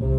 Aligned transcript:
Açık 0.00 0.12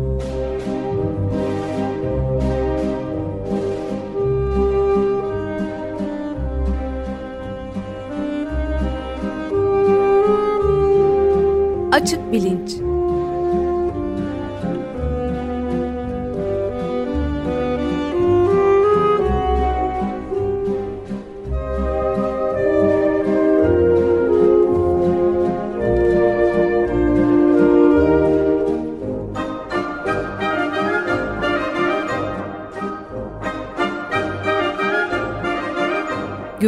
Bilinç 12.31 12.80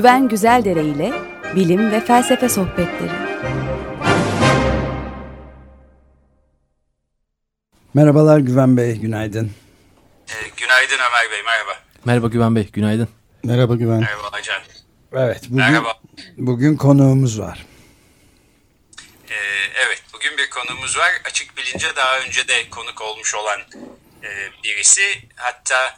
Güven 0.04 0.30
Güzeldere 0.30 0.84
ile 0.84 1.14
bilim 1.56 1.92
ve 1.92 2.06
felsefe 2.06 2.50
sohbetleri. 2.50 3.12
Merhabalar 7.94 8.40
Güven 8.40 8.78
Bey, 8.78 8.96
günaydın. 8.96 9.52
Ee, 10.30 10.34
günaydın 10.58 10.96
Ömer 10.96 11.32
Bey, 11.32 11.44
merhaba. 11.44 11.80
Merhaba 12.06 12.28
Güven 12.28 12.56
Bey, 12.56 12.70
günaydın. 12.74 13.10
Merhaba 13.44 13.76
Güven. 13.76 14.00
Merhaba 14.00 14.28
Acan. 14.32 14.62
Evet, 15.14 15.44
bugün, 15.44 15.58
Merhaba. 15.58 16.00
bugün 16.38 16.78
konuğumuz 16.78 17.40
var. 17.40 17.66
Ee, 19.30 19.36
evet, 19.86 20.04
bugün 20.14 20.38
bir 20.38 20.50
konuğumuz 20.50 20.98
var. 20.98 21.12
Açık 21.26 21.58
Bilince 21.58 21.96
daha 21.96 22.20
önce 22.20 22.48
de 22.48 22.70
konuk 22.70 23.02
olmuş 23.02 23.36
olan 23.36 23.60
e, 24.24 24.30
birisi. 24.64 25.28
Hatta 25.36 25.98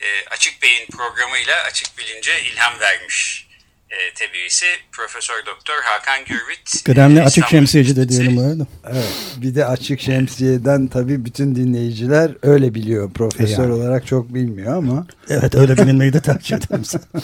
e, 0.00 0.28
Açık 0.30 0.62
Bey'in 0.62 0.86
programıyla 0.86 1.62
Açık 1.62 1.98
Bilince 1.98 2.42
ilham 2.42 2.80
vermiş 2.80 3.51
e, 3.92 4.14
tebirisi 4.14 4.66
Profesör 4.92 5.46
Doktor 5.46 5.82
Hakan 5.82 6.24
Gürvit. 6.24 6.84
Kıdemli 6.84 7.20
e, 7.20 7.22
açık 7.22 7.48
şemsiyeci 7.48 7.96
de 7.96 8.08
diyelim 8.08 8.50
öyle. 8.50 8.62
Evet, 8.92 9.12
bir 9.36 9.54
de 9.54 9.66
açık 9.66 10.00
şemsiyeden 10.00 10.86
tabii 10.86 11.24
bütün 11.24 11.54
dinleyiciler 11.54 12.30
öyle 12.42 12.74
biliyor. 12.74 13.12
Profesör 13.12 13.62
Yani. 13.62 13.72
olarak 13.72 14.06
çok 14.06 14.34
bilmiyor 14.34 14.76
ama 14.76 15.06
Evet 15.28 15.54
öyle 15.54 15.76
bilinmeyi 15.76 16.12
de 16.12 16.22
tercih 16.22 16.56
ederim. 16.56 16.84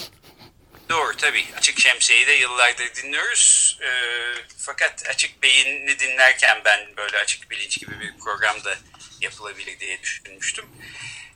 Doğru 0.89 1.15
tabii. 1.17 1.45
Açık 1.57 1.79
Şemsiye'yi 1.79 2.27
de 2.27 2.31
yıllardır 2.31 2.95
dinliyoruz. 3.03 3.77
Ee, 3.81 3.87
fakat 4.57 5.03
Açık 5.09 5.43
Beyin'i 5.43 5.99
dinlerken 5.99 6.57
ben 6.65 6.79
böyle 6.97 7.17
Açık 7.17 7.51
Bilinç 7.51 7.79
gibi 7.79 7.91
bir 7.99 8.13
programda 8.23 8.75
yapılabilir 9.21 9.79
diye 9.79 10.01
düşünmüştüm. 10.01 10.65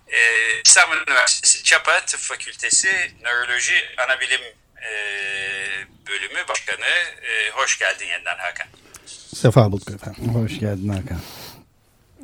Ee, 0.08 0.18
İstanbul 0.66 0.96
Üniversitesi 1.08 1.64
Çapa 1.64 2.06
Tıp 2.06 2.20
Fakültesi 2.20 3.12
Nöroloji 3.24 3.76
Anabilim 3.98 4.42
e, 4.84 4.94
Bölümü 6.08 6.48
Başkanı. 6.50 6.86
E, 7.22 7.50
hoş 7.52 7.80
geldin 7.80 8.06
yeniden 8.06 8.38
Hakan. 8.38 8.68
Sefa 9.36 9.72
bulduk 9.72 9.92
efendim. 9.92 10.36
hoş 10.36 10.60
geldin 10.60 10.90
Hakan. 10.90 11.22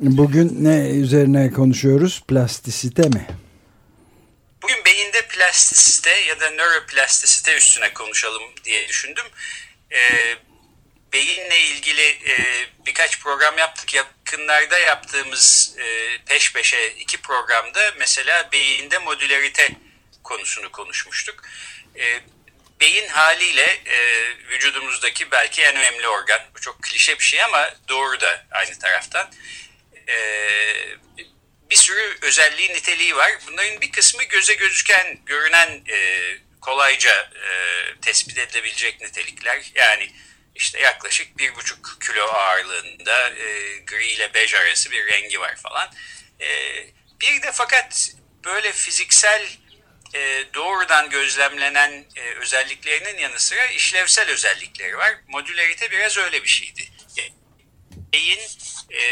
Bugün 0.00 0.64
ne 0.64 0.90
üzerine 0.90 1.50
konuşuyoruz? 1.50 2.22
Plastisite 2.28 3.02
mi? 3.02 3.26
Bugün 4.62 4.84
beyinde 4.84 5.22
plastisite 5.22 6.10
ya 6.10 6.40
da 6.40 6.50
nöroplastisite 6.50 7.56
üstüne 7.56 7.92
konuşalım 7.94 8.42
diye 8.64 8.88
düşündüm. 8.88 9.24
Ee, 9.92 10.36
beyinle 11.12 11.60
ilgili 11.60 12.02
e, 12.02 12.36
birkaç 12.86 13.20
program 13.20 13.58
yaptık. 13.58 13.94
Yakınlarda 13.94 14.78
yaptığımız 14.78 15.76
e, 15.78 16.18
peş 16.26 16.52
peşe 16.52 16.88
iki 16.88 17.20
programda 17.20 17.80
mesela 17.98 18.48
beyinde 18.52 18.98
modülerite 18.98 19.68
konusunu 20.24 20.72
konuşmuştuk. 20.72 21.42
E, 21.98 22.20
beyin 22.80 23.08
haliyle 23.08 23.80
e, 23.86 24.28
vücudumuzdaki 24.48 25.30
belki 25.30 25.62
en 25.62 25.76
önemli 25.76 26.08
organ. 26.08 26.40
Bu 26.54 26.60
çok 26.60 26.82
klişe 26.82 27.18
bir 27.18 27.24
şey 27.24 27.42
ama 27.42 27.74
doğru 27.88 28.20
da 28.20 28.46
aynı 28.50 28.78
taraftan. 28.78 29.32
E, 30.08 30.16
bir 31.70 31.76
sürü 31.76 32.18
özelliği, 32.22 32.68
niteliği 32.68 33.16
var. 33.16 33.32
Bunların 33.46 33.80
bir 33.80 33.92
kısmı 33.92 34.24
göze 34.24 34.54
gözüken, 34.54 35.18
görünen, 35.26 35.82
e, 35.88 36.20
kolayca 36.60 37.30
e, 37.34 37.50
tespit 38.00 38.38
edilebilecek 38.38 39.00
nitelikler. 39.00 39.70
Yani 39.74 40.10
işte 40.54 40.80
yaklaşık 40.80 41.38
bir 41.38 41.54
buçuk 41.54 41.98
kilo 42.06 42.24
ağırlığında 42.24 43.30
e, 43.30 43.78
gri 43.86 44.06
ile 44.06 44.34
bej 44.34 44.54
arası 44.54 44.90
bir 44.90 45.06
rengi 45.06 45.40
var 45.40 45.56
falan. 45.56 45.94
E, 46.40 46.48
bir 47.20 47.42
de 47.42 47.52
fakat 47.52 48.10
böyle 48.44 48.72
fiziksel 48.72 49.48
e, 50.14 50.44
doğrudan 50.54 51.10
gözlemlenen 51.10 52.04
e, 52.16 52.20
özelliklerinin 52.20 53.18
yanı 53.18 53.40
sıra 53.40 53.66
işlevsel 53.66 54.30
özellikleri 54.30 54.98
var. 54.98 55.14
Modülerite 55.28 55.90
biraz 55.90 56.18
öyle 56.18 56.42
bir 56.42 56.48
şeydi. 56.48 56.88
Beyin 58.12 58.40
e, 58.90 59.02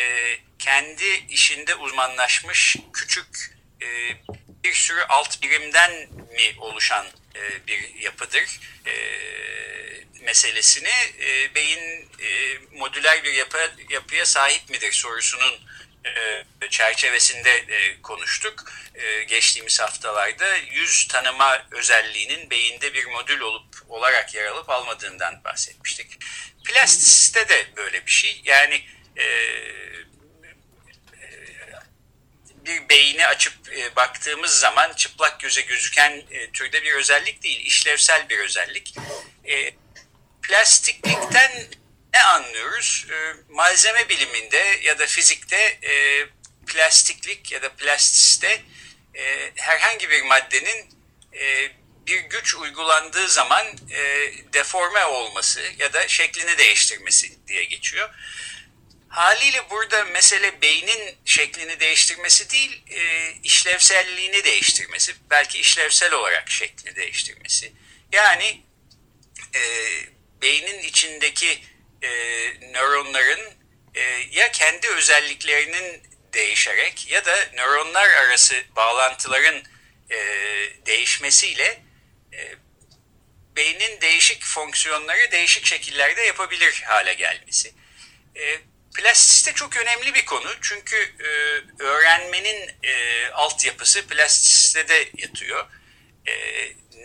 kendi 0.59 1.25
işinde 1.31 1.75
uzmanlaşmış 1.75 2.77
küçük 2.93 3.59
e, 3.83 3.87
bir 4.65 4.75
sürü 4.75 5.01
alt 5.09 5.43
birimden 5.43 5.91
mi 6.35 6.55
oluşan 6.59 7.07
e, 7.35 7.67
bir 7.67 7.95
yapıdır 7.95 8.61
e, 8.87 8.95
meselesini 10.21 10.93
e, 11.21 11.55
beyin 11.55 12.09
e, 12.21 12.59
modüler 12.73 13.25
bir 13.25 13.33
yapı, 13.33 13.71
yapıya 13.91 14.27
sahip 14.27 14.71
midir 14.71 14.93
sorusunun 14.93 15.55
çerçevesinde 16.71 17.51
e, 17.51 18.03
konuştuk. 18.03 18.65
E, 18.95 19.23
geçtiğimiz 19.23 19.81
haftalarda 19.81 20.57
yüz 20.57 21.09
tanıma 21.09 21.67
özelliğinin 21.71 22.51
beyinde 22.51 22.95
bir 22.95 23.07
modül 23.07 23.41
olup 23.41 23.77
olarak 23.89 24.35
yer 24.35 24.45
alıp 24.45 24.71
almadığından 24.71 25.45
bahsetmiştik. 25.45 26.19
Plastisite 26.65 27.49
de 27.49 27.67
böyle 27.77 28.07
bir 28.07 28.11
şey. 28.11 28.41
Yani 28.45 28.83
e, 29.19 29.25
bir 32.69 32.89
beyni 32.89 33.27
açıp 33.27 33.55
e, 33.77 33.97
baktığımız 33.97 34.51
zaman 34.51 34.93
çıplak 34.93 35.41
göze 35.41 35.61
gözüken 35.61 36.23
e, 36.31 36.51
türde 36.51 36.83
bir 36.83 36.93
özellik 36.93 37.43
değil, 37.43 37.61
işlevsel 37.67 38.29
bir 38.29 38.39
özellik. 38.39 38.95
E, 39.45 39.71
plastiklikten 40.43 41.51
ne 42.15 42.23
anlıyoruz? 42.23 43.07
E, 43.11 43.35
malzeme 43.49 44.09
biliminde 44.09 44.81
ya 44.83 44.99
da 44.99 45.07
fizikte 45.07 45.57
e, 45.83 46.27
plastiklik 46.67 47.53
ya 47.53 47.63
da 47.63 47.69
plastisite 47.69 48.63
e, 49.15 49.53
herhangi 49.57 50.11
bir 50.11 50.23
maddenin 50.23 50.91
e, 51.41 51.71
bir 52.07 52.21
güç 52.21 52.55
uygulandığı 52.55 53.29
zaman 53.29 53.67
e, 53.91 54.33
deforme 54.53 55.05
olması 55.05 55.63
ya 55.79 55.93
da 55.93 56.09
şeklini 56.09 56.59
değiştirmesi 56.59 57.47
diye 57.49 57.65
geçiyor. 57.65 58.11
Haliyle 59.09 59.71
burada 59.71 60.05
mesele 60.05 60.63
beynin 60.63 61.17
şeklini 61.25 61.81
değiştirmesi 61.81 62.51
değil, 62.51 62.83
e, 62.91 63.33
işlevselliğini 63.43 64.45
değiştirmesi. 64.45 65.15
Belki 65.31 65.59
işlevsel 65.59 66.13
olarak 66.13 66.51
şeklini 66.51 66.97
değiştirmesi. 66.97 67.73
Yani 68.13 68.63
e, 69.55 69.63
beynin 70.43 70.79
içindeki 70.79 71.65
e, 72.03 72.11
nöronların 72.73 73.41
e, 73.95 74.01
ya 74.31 74.53
kendi 74.53 74.89
özelliklerinin 74.89 76.03
değişerek 76.33 77.11
ya 77.11 77.25
da 77.25 77.37
nöronlar 77.55 78.11
arası 78.11 78.55
bağlantıların 78.77 79.63
e, 80.11 80.19
değişmesiyle 80.87 81.83
e, 82.33 82.55
beynin 83.57 84.01
değişik 84.01 84.45
fonksiyonları 84.45 85.31
değişik 85.33 85.67
şekillerde 85.67 86.23
yapabilir 86.23 86.83
hale 86.87 87.15
gelmesi. 87.15 87.73
E, 88.37 88.59
plastisite 88.95 89.53
çok 89.53 89.77
önemli 89.77 90.15
bir 90.15 90.25
konu 90.25 90.49
çünkü 90.61 90.97
e, 90.97 91.29
öğrenmenin 91.83 92.71
e, 92.83 93.27
altyapısı 93.31 94.07
plastisitede 94.07 95.09
yatıyor. 95.17 95.67
E, 96.29 96.33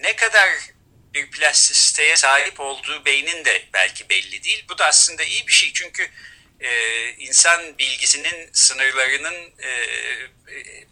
ne 0.02 0.16
kadar 0.16 0.50
bir 1.14 1.32
plastisiteye 1.32 2.18
sahip 2.18 2.60
olduğu 2.60 3.06
beynin 3.06 3.46
de 3.46 3.66
belki 3.74 4.10
belli 4.10 4.44
değil. 4.44 4.66
Bu 4.70 4.78
da 4.78 4.86
aslında 4.86 5.24
iyi 5.24 5.48
bir 5.48 5.54
şey 5.54 5.74
çünkü 5.74 6.10
e, 6.60 7.10
insan 7.10 7.78
bilgisinin 7.78 8.50
sınırlarının 8.54 9.54
e, 9.60 9.70
e, 9.70 10.84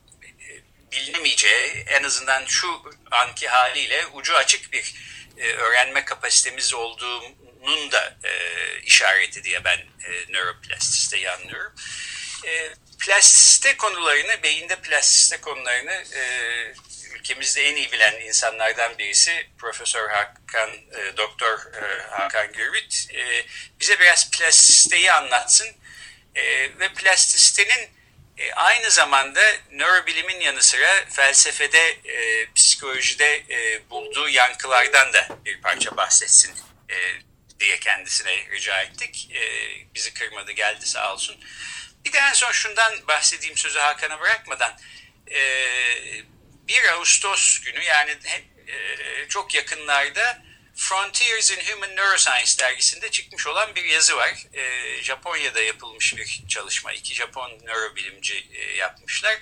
bilinemeyeceği 0.92 1.86
en 1.88 2.04
azından 2.04 2.46
şu 2.46 2.82
anki 3.12 3.48
haliyle 3.48 4.08
ucu 4.08 4.36
açık 4.36 4.74
bir 4.74 4.94
e, 5.38 5.48
öğrenme 5.54 6.06
kapasitemiz 6.06 6.74
olduğunun 6.74 7.92
da 7.92 8.18
e, 8.24 8.32
işareti 8.82 9.44
diye 9.44 9.64
ben 9.64 9.78
e, 9.78 10.32
nöroplastisiteyi 10.32 11.30
anlıyorum. 11.30 11.74
E, 12.46 12.70
plastisite 13.00 13.78
konularını, 13.78 14.44
beyinde 14.44 14.76
plastisite 14.76 15.42
konularını 15.42 16.04
e, 16.16 16.22
ülkemizde 17.14 17.62
en 17.70 17.76
iyi 17.76 17.92
bilen 17.92 18.22
insanlardan 18.22 18.98
birisi 18.98 19.48
Profesör 19.58 20.10
Hakan, 20.10 20.70
e, 20.70 21.18
Doktor 21.18 21.60
e, 21.76 22.02
Hakan 22.10 22.52
Gürvit 22.54 23.08
e, 23.14 23.46
bize 23.80 24.00
biraz 24.00 24.32
plastisiteyi 24.32 25.12
anlatsın 25.12 25.68
e, 26.36 26.44
ve 26.80 26.94
plastisitenin 26.94 28.02
E, 28.42 28.54
aynı 28.54 28.92
zamanda 28.92 29.42
nörobilimin 29.72 30.40
yanı 30.40 30.62
sıra 30.62 31.06
felsefede, 31.10 31.90
e, 31.90 32.48
psikolojide 32.56 33.44
e, 33.50 33.90
bulduğu 33.90 34.30
yankılardan 34.30 35.14
da 35.14 35.28
bir 35.46 35.62
parça 35.62 35.98
bahsetsin 35.98 36.54
e, 36.90 36.96
diye 37.60 37.80
kendisine 37.80 38.32
rica 38.52 38.82
ettik. 38.82 39.30
E, 39.34 39.42
bizi 39.96 40.14
kırmadı 40.14 40.52
geldi 40.52 40.86
sağ 40.86 41.14
olsun. 41.14 41.38
Bir 42.06 42.14
de 42.14 42.18
en 42.18 42.34
son 42.34 42.52
şundan 42.52 43.08
bahsedeyim 43.08 43.58
sözü 43.58 43.80
Hakan'a 43.80 44.20
bırakmadan. 44.20 44.78
E, 45.32 45.42
1 46.68 46.94
Ağustos 46.94 47.60
günü 47.60 47.84
yani 47.84 48.12
e, 48.68 49.28
çok 49.30 49.56
yakınlarda 49.56 50.44
Frontiers 50.76 51.52
in 51.52 51.60
Human 51.72 51.96
Neuroscience 51.96 52.58
dergisinde 52.60 53.12
çıkmış 53.12 53.48
olan 53.48 53.76
bir 53.76 53.84
yazı 53.84 54.16
var. 54.18 54.46
E, 54.54 55.04
Japonya'da 55.04 55.62
yapılmış 55.62 56.18
bir 56.18 56.44
çalışma. 56.48 56.94
İki 56.94 57.16
Japon 57.16 57.52
nörobilimci 57.64 58.48
e, 58.54 58.76
yapmışlar. 58.76 59.40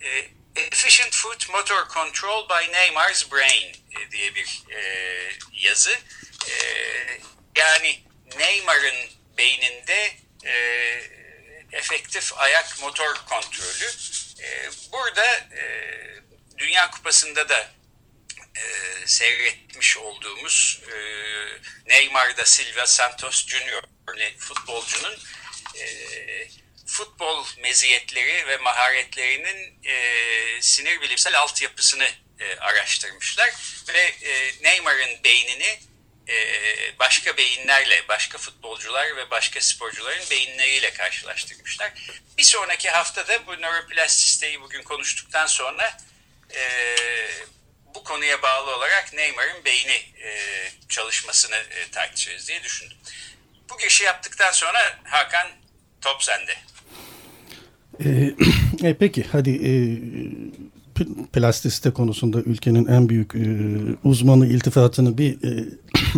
E, 0.00 0.28
Efficient 0.56 1.14
Foot 1.14 1.48
Motor 1.50 1.88
Control 1.88 2.48
by 2.48 2.72
Neymar's 2.72 3.32
Brain 3.32 3.76
e, 3.98 4.10
diye 4.10 4.34
bir 4.34 4.62
e, 4.70 4.80
yazı. 5.52 5.98
E, 6.50 6.54
yani 7.56 8.02
Neymar'ın 8.36 9.10
beyninde 9.38 10.16
e, 10.44 10.54
efektif 11.72 12.32
ayak 12.38 12.80
motor 12.82 13.14
kontrolü. 13.14 13.90
E, 14.42 14.70
burada 14.92 15.24
e, 15.36 15.62
Dünya 16.58 16.90
Kupası'nda 16.90 17.48
da 17.48 17.70
e, 18.56 18.62
seyretmiş 19.06 19.96
olduğumuz 19.96 20.80
e, 20.92 20.96
Neymar 21.86 22.36
da 22.36 22.44
Silva 22.44 22.86
Santos 22.86 23.46
Junior 23.46 23.82
futbolcunun 24.38 25.18
e, 25.78 25.86
futbol 26.86 27.46
meziyetleri 27.58 28.46
ve 28.46 28.56
maharetlerinin 28.56 29.78
e, 29.84 29.96
sinir 30.62 31.00
bilimsel 31.00 31.38
altyapısını 31.38 32.08
e, 32.40 32.56
araştırmışlar 32.56 33.50
ve 33.88 34.00
e, 34.00 34.52
Neymar'ın 34.62 35.24
beynini 35.24 35.78
e, 36.28 36.36
başka 36.98 37.36
beyinlerle, 37.36 38.08
başka 38.08 38.38
futbolcular 38.38 39.16
ve 39.16 39.30
başka 39.30 39.60
sporcuların 39.60 40.30
beyinleriyle 40.30 40.92
karşılaştırmışlar. 40.92 41.92
Bir 42.38 42.42
sonraki 42.42 42.90
haftada 42.90 43.46
bu 43.46 43.52
nöroplastisteyi 43.52 44.60
bugün 44.60 44.82
konuştuktan 44.82 45.46
sonra 45.46 45.98
e, 46.54 46.64
bu 47.94 48.04
konuya 48.04 48.42
bağlı 48.42 48.76
olarak 48.76 49.12
Neymar'ın 49.14 49.64
beyni 49.64 50.26
e, 50.26 50.30
çalışmasını 50.88 51.56
e, 51.56 51.90
tartışırız 51.92 52.48
diye 52.48 52.62
düşündüm. 52.62 52.96
Bu 53.70 53.78
girişi 53.78 54.04
yaptıktan 54.04 54.52
sonra 54.52 54.78
Hakan 55.04 55.46
top 56.00 56.22
sende. 56.22 56.52
E, 58.04 58.34
e, 58.88 58.94
peki 58.94 59.26
hadi 59.32 59.50
e, 59.50 59.72
plastisite 61.32 61.90
konusunda 61.90 62.40
ülkenin 62.40 62.86
en 62.86 63.08
büyük 63.08 63.34
e, 63.34 63.46
uzmanı 64.04 64.46
iltifatını 64.46 65.18
bir 65.18 65.32
e, 65.32 65.64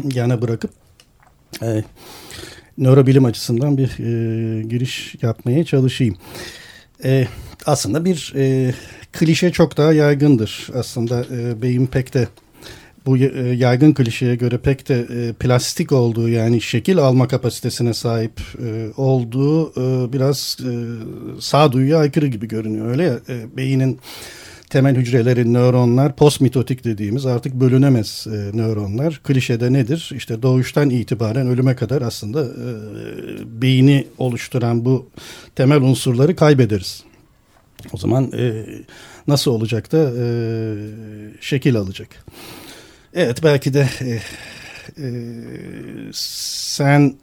yana 0.19 0.43
bırakıp 0.43 0.71
e, 1.63 1.85
nörobilim 2.79 3.25
açısından 3.25 3.79
bir 3.79 3.91
e, 3.91 4.63
giriş 4.63 5.15
yapmaya 5.23 5.65
çalışayım. 5.65 6.19
E, 7.05 7.29
aslında 7.67 8.05
bir 8.05 8.33
e, 8.37 8.75
klişe 9.13 9.53
çok 9.53 9.77
daha 9.77 9.93
yaygındır. 9.93 10.69
Aslında 10.75 11.25
e, 11.31 11.63
beyin 11.63 11.87
pek 11.87 12.15
de 12.15 12.29
bu 13.07 13.19
e, 13.19 13.55
yaygın 13.57 13.93
klişeye 13.93 14.35
göre 14.35 14.59
pek 14.59 14.89
de 14.89 15.07
e, 15.11 15.33
plastik 15.33 15.93
olduğu 15.93 16.29
yani 16.29 16.61
şekil 16.61 16.99
alma 16.99 17.29
kapasitesine 17.29 17.95
sahip 17.95 18.41
e, 18.65 18.89
olduğu 18.97 19.71
e, 19.71 20.13
biraz 20.13 20.57
e, 20.61 20.73
sağduyuya 21.41 21.99
aykırı 21.99 22.27
gibi 22.27 22.49
görünüyor. 22.49 22.91
Öyle 22.91 23.03
ya 23.03 23.19
e, 23.29 23.57
beynin 23.57 23.99
temel 24.71 24.97
hücreleri 24.97 25.53
nöronlar 25.53 26.17
postmitotik 26.17 26.85
dediğimiz 26.85 27.27
artık 27.27 27.55
bölünemez 27.55 28.27
e, 28.27 28.57
nöronlar. 28.57 29.21
Klişede 29.25 29.73
nedir? 29.73 30.11
İşte 30.15 30.43
doğuştan 30.43 30.91
itibaren 30.91 31.47
ölüme 31.47 31.77
kadar 31.77 32.03
aslında 32.03 32.45
e, 32.45 32.69
beyni 33.63 34.07
oluşturan 34.19 34.85
bu 34.85 35.09
temel 35.57 35.83
unsurları 35.83 36.37
kaybederiz. 36.37 37.08
O 37.93 37.97
zaman 37.97 38.33
e, 38.39 38.65
nasıl 39.27 39.51
olacak 39.51 39.93
da 39.93 40.13
e, 40.19 40.25
şekil 41.41 41.77
alacak. 41.77 42.09
Evet 43.15 43.43
belki 43.43 43.75
de 43.75 43.89
e, 44.01 44.21
e, 45.03 45.09
sen 46.13 47.15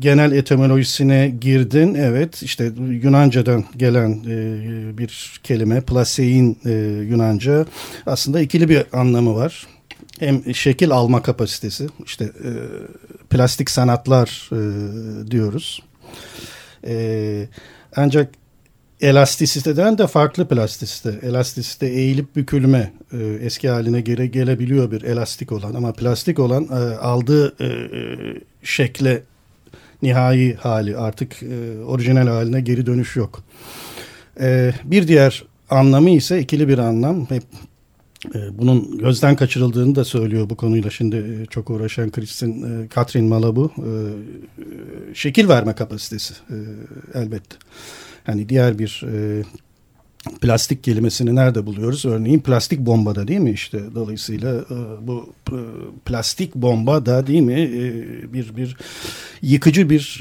genel 0.00 0.32
etimolojisine 0.32 1.34
girdin. 1.40 1.94
Evet 1.94 2.42
işte 2.42 2.72
Yunanca'dan 3.02 3.64
gelen 3.76 4.24
e, 4.28 4.98
bir 4.98 5.40
kelime 5.42 5.80
plasein 5.80 6.58
e, 6.64 6.70
Yunanca 7.08 7.66
aslında 8.06 8.40
ikili 8.40 8.68
bir 8.68 8.84
anlamı 8.92 9.34
var. 9.34 9.66
Hem 10.18 10.54
şekil 10.54 10.90
alma 10.90 11.22
kapasitesi 11.22 11.86
işte 12.06 12.24
e, 12.24 12.50
plastik 13.30 13.70
sanatlar 13.70 14.50
e, 14.52 14.60
diyoruz. 15.30 15.82
E, 16.86 17.46
ancak 17.96 18.34
elastisiteden 19.00 19.98
de 19.98 20.06
farklı 20.06 20.48
plastisite. 20.48 21.18
Elastisite 21.22 21.86
eğilip 21.86 22.36
bükülme 22.36 22.92
e, 23.12 23.18
eski 23.40 23.68
haline 23.68 24.00
geri 24.00 24.30
gelebiliyor 24.30 24.90
bir 24.90 25.02
elastik 25.02 25.52
olan 25.52 25.74
ama 25.74 25.92
plastik 25.92 26.38
olan 26.38 26.64
e, 26.64 26.96
aldığı 26.96 27.64
e, 27.64 27.68
şekle 28.62 29.22
nihai 30.02 30.54
hali 30.54 30.96
artık 30.96 31.42
e, 31.42 31.84
orijinal 31.84 32.26
haline 32.26 32.60
geri 32.60 32.86
dönüş 32.86 33.16
yok. 33.16 33.42
E, 34.40 34.72
bir 34.84 35.08
diğer 35.08 35.44
anlamı 35.70 36.10
ise 36.10 36.40
ikili 36.40 36.68
bir 36.68 36.78
anlam. 36.78 37.30
Hep 37.30 37.42
e, 37.42 37.69
bunun 38.52 38.98
gözden 38.98 39.36
kaçırıldığını 39.36 39.94
da 39.94 40.04
söylüyor 40.04 40.50
bu 40.50 40.56
konuyla 40.56 40.90
şimdi 40.90 41.16
e, 41.16 41.46
çok 41.46 41.70
uğraşan 41.70 42.10
Kristin 42.10 42.82
e, 42.84 42.88
Katrin 42.88 43.24
Malabu. 43.24 43.72
E, 43.78 43.90
şekil 45.14 45.48
verme 45.48 45.72
kapasitesi 45.72 46.34
elbette. 47.14 47.56
Hani 48.24 48.48
diğer 48.48 48.78
bir 48.78 49.04
plastik 50.40 50.84
kelimesini 50.84 51.34
nerede 51.34 51.66
buluyoruz? 51.66 52.04
Örneğin 52.04 52.40
plastik 52.40 52.80
bombada 52.80 53.28
değil 53.28 53.40
mi? 53.40 53.50
İşte 53.50 53.80
dolayısıyla 53.94 54.64
bu 55.00 55.32
plastik 56.04 56.54
bomba 56.54 57.06
da 57.06 57.26
değil 57.26 57.40
mi? 57.40 57.72
Bir 58.32 58.56
bir 58.56 58.76
yıkıcı 59.42 59.90
bir 59.90 60.20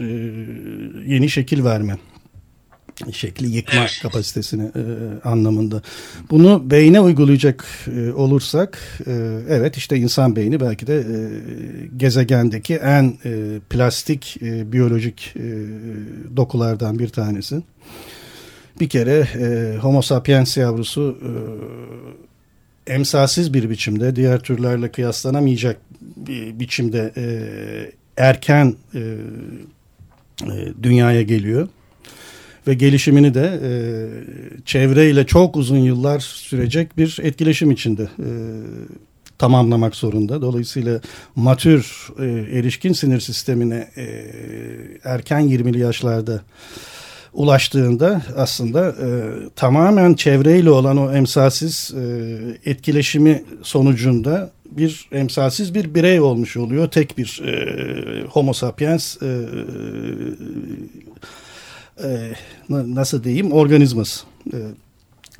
yeni 1.05 1.29
şekil 1.29 1.63
verme 1.63 1.97
şekli 3.11 3.47
yıkma 3.55 3.79
evet. 3.79 3.99
kapasitesini 4.01 4.63
e, 4.63 4.83
anlamında. 5.23 5.81
Bunu 6.29 6.71
beyne 6.71 7.01
uygulayacak 7.01 7.65
e, 7.95 8.11
olursak 8.11 8.79
e, 9.07 9.11
evet 9.49 9.77
işte 9.77 9.97
insan 9.97 10.35
beyni 10.35 10.59
belki 10.59 10.87
de 10.87 10.97
e, 10.97 11.05
gezegendeki 11.97 12.75
en 12.75 13.17
e, 13.25 13.59
plastik 13.69 14.37
e, 14.41 14.71
biyolojik 14.71 15.35
e, 15.35 15.43
dokulardan 16.37 16.99
bir 16.99 17.09
tanesi. 17.09 17.61
Bir 18.79 18.89
kere 18.89 19.27
e, 19.39 19.77
Homo 19.77 20.01
sapiens 20.01 20.57
yavrusu 20.57 21.17
e, 21.23 21.31
emsalsiz 22.93 23.53
bir 23.53 23.69
biçimde 23.69 24.15
diğer 24.15 24.39
türlerle 24.39 24.91
kıyaslanamayacak 24.91 25.77
bir 26.17 26.59
biçimde 26.59 27.13
e, 27.17 27.25
erken 28.17 28.75
e, 28.95 28.99
e, 28.99 30.83
dünyaya 30.83 31.21
geliyor 31.21 31.67
ve 32.69 32.73
gelişimini 32.73 33.33
de 33.33 33.59
e, 33.63 33.71
çevreyle 34.65 35.25
çok 35.25 35.57
uzun 35.57 35.77
yıllar 35.77 36.19
sürecek 36.19 36.97
bir 36.97 37.19
etkileşim 37.21 37.71
içinde 37.71 38.03
e, 38.03 38.29
tamamlamak 39.37 39.95
zorunda. 39.95 40.41
Dolayısıyla 40.41 41.01
matür 41.35 42.07
e, 42.19 42.25
erişkin 42.59 42.93
sinir 42.93 43.19
sistemine 43.19 43.87
e, 43.97 44.05
erken 45.03 45.41
20'li 45.41 45.79
yaşlarda 45.79 46.41
ulaştığında 47.33 48.21
aslında 48.35 48.89
e, 48.89 49.07
tamamen 49.55 50.13
çevreyle 50.13 50.69
olan 50.69 50.97
o 50.97 51.11
emsalsiz 51.11 51.93
e, 51.95 52.71
etkileşimi 52.71 53.43
sonucunda 53.63 54.51
bir 54.71 55.09
emsalsiz 55.11 55.73
bir 55.73 55.95
birey 55.95 56.19
olmuş 56.19 56.57
oluyor. 56.57 56.91
Tek 56.91 57.17
bir 57.17 57.41
e, 57.45 58.23
homo 58.23 58.53
sapiens 58.53 59.21
e, 59.21 59.45
e, 62.03 62.33
nasıl 62.69 63.23
diyeyim 63.23 63.51
organizması. 63.51 64.25
E, 64.53 64.57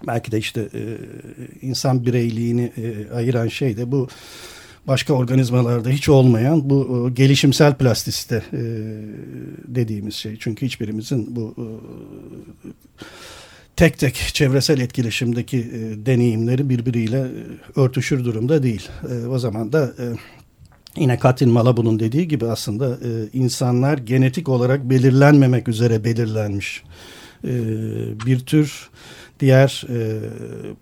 belki 0.08 0.32
de 0.32 0.38
işte 0.38 0.70
e, 0.74 0.82
insan 1.62 2.06
bireyliğini 2.06 2.72
e, 2.78 3.14
ayıran 3.14 3.48
şey 3.48 3.78
de 3.78 3.92
bu 3.92 4.08
başka 4.88 5.14
organizmalarda 5.14 5.90
hiç 5.90 6.10
olmayan 6.10 6.70
bu 6.70 7.08
e, 7.08 7.14
gelişimsel 7.14 7.76
plastisite 7.76 8.44
e, 8.54 8.62
dediğimiz 9.68 10.14
şey. 10.16 10.38
Çünkü 10.40 10.66
hiçbirimizin 10.66 11.36
bu 11.36 11.56
e, 11.58 11.66
tek 13.76 13.98
tek 13.98 14.16
çevresel 14.16 14.80
etkileşimdeki 14.80 15.58
e, 15.58 16.06
deneyimleri 16.06 16.70
birbiriyle 16.70 17.20
e, 17.20 17.80
örtüşür 17.80 18.26
durumda 18.26 18.64
değil. 18.64 18.90
E, 19.12 19.28
o 19.28 19.40
zaman 19.40 19.74
da 19.74 19.94
e, 20.00 20.06
Yine 21.00 21.20
Katrin 21.20 21.50
Malabu'nun 21.50 22.00
dediği 22.00 22.28
gibi 22.28 22.48
aslında 22.48 22.90
e, 22.90 23.10
insanlar 23.34 23.98
genetik 23.98 24.50
olarak 24.50 24.90
belirlenmemek 24.90 25.68
üzere 25.68 26.04
belirlenmiş 26.04 26.84
e, 27.44 27.54
bir 28.26 28.40
tür 28.40 28.90
diğer 29.40 29.86
e, 29.90 30.20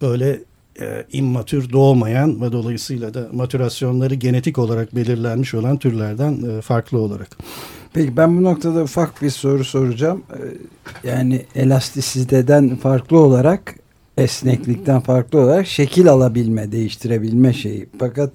böyle 0.02 0.40
e, 0.82 1.06
immatür 1.12 1.72
doğmayan 1.72 2.42
ve 2.42 2.52
dolayısıyla 2.52 3.14
da 3.14 3.28
matürasyonları 3.34 4.16
genetik 4.16 4.58
olarak 4.58 4.96
belirlenmiş 4.96 5.54
olan 5.54 5.78
türlerden 5.78 6.58
e, 6.58 6.62
farklı 6.62 7.00
olarak. 7.00 7.38
Peki 7.94 8.18
ben 8.18 8.38
bu 8.38 8.44
noktada 8.44 8.84
ufak 8.84 9.22
bir 9.22 9.30
soru 9.30 9.64
soracağım. 9.64 10.24
Ee, 10.34 11.08
yani 11.10 11.46
elastisiteden 11.56 12.76
farklı 12.76 13.20
olarak 13.20 13.76
esneklikten 14.18 15.00
farklı 15.00 15.40
olarak 15.40 15.68
şekil 15.68 16.10
alabilme, 16.10 16.72
değiştirebilme 16.72 17.54
şeyi. 17.54 17.90
Fakat 18.00 18.32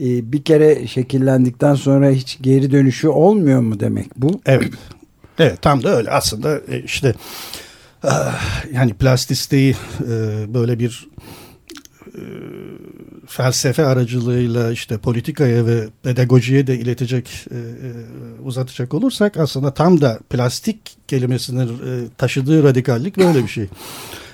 e, 0.00 0.32
bir 0.32 0.42
kere 0.42 0.86
şekillendikten 0.86 1.74
sonra 1.74 2.10
hiç 2.10 2.38
geri 2.40 2.70
dönüşü 2.70 3.08
olmuyor 3.08 3.60
mu 3.60 3.80
demek 3.80 4.16
bu? 4.16 4.40
Evet. 4.46 4.72
Evet 5.38 5.62
tam 5.62 5.82
da 5.82 5.96
öyle 5.96 6.10
aslında 6.10 6.60
e, 6.68 6.82
işte 6.82 7.14
ah, 8.02 8.64
yani 8.74 8.94
plastisteyi 8.94 9.76
e, 10.00 10.44
böyle 10.54 10.78
bir 10.78 11.08
felsefe 13.26 13.86
aracılığıyla 13.86 14.72
işte 14.72 14.98
politikaya 14.98 15.66
ve 15.66 15.88
pedagojiye 16.02 16.66
de 16.66 16.78
iletecek, 16.78 17.46
e, 17.50 17.58
uzatacak 18.44 18.94
olursak 18.94 19.36
aslında 19.36 19.74
tam 19.74 20.00
da 20.00 20.18
plastik 20.30 20.80
kelimesinin 21.08 21.68
e, 21.68 22.08
taşıdığı 22.18 22.62
radikallik 22.62 23.16
böyle 23.16 23.42
bir 23.42 23.48
şey. 23.48 23.68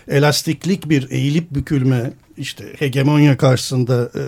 Elastiklik 0.08 0.88
bir 0.88 1.10
eğilip 1.10 1.50
bükülme, 1.50 2.12
işte 2.38 2.64
hegemonya 2.78 3.36
karşısında 3.36 4.10
e, 4.14 4.22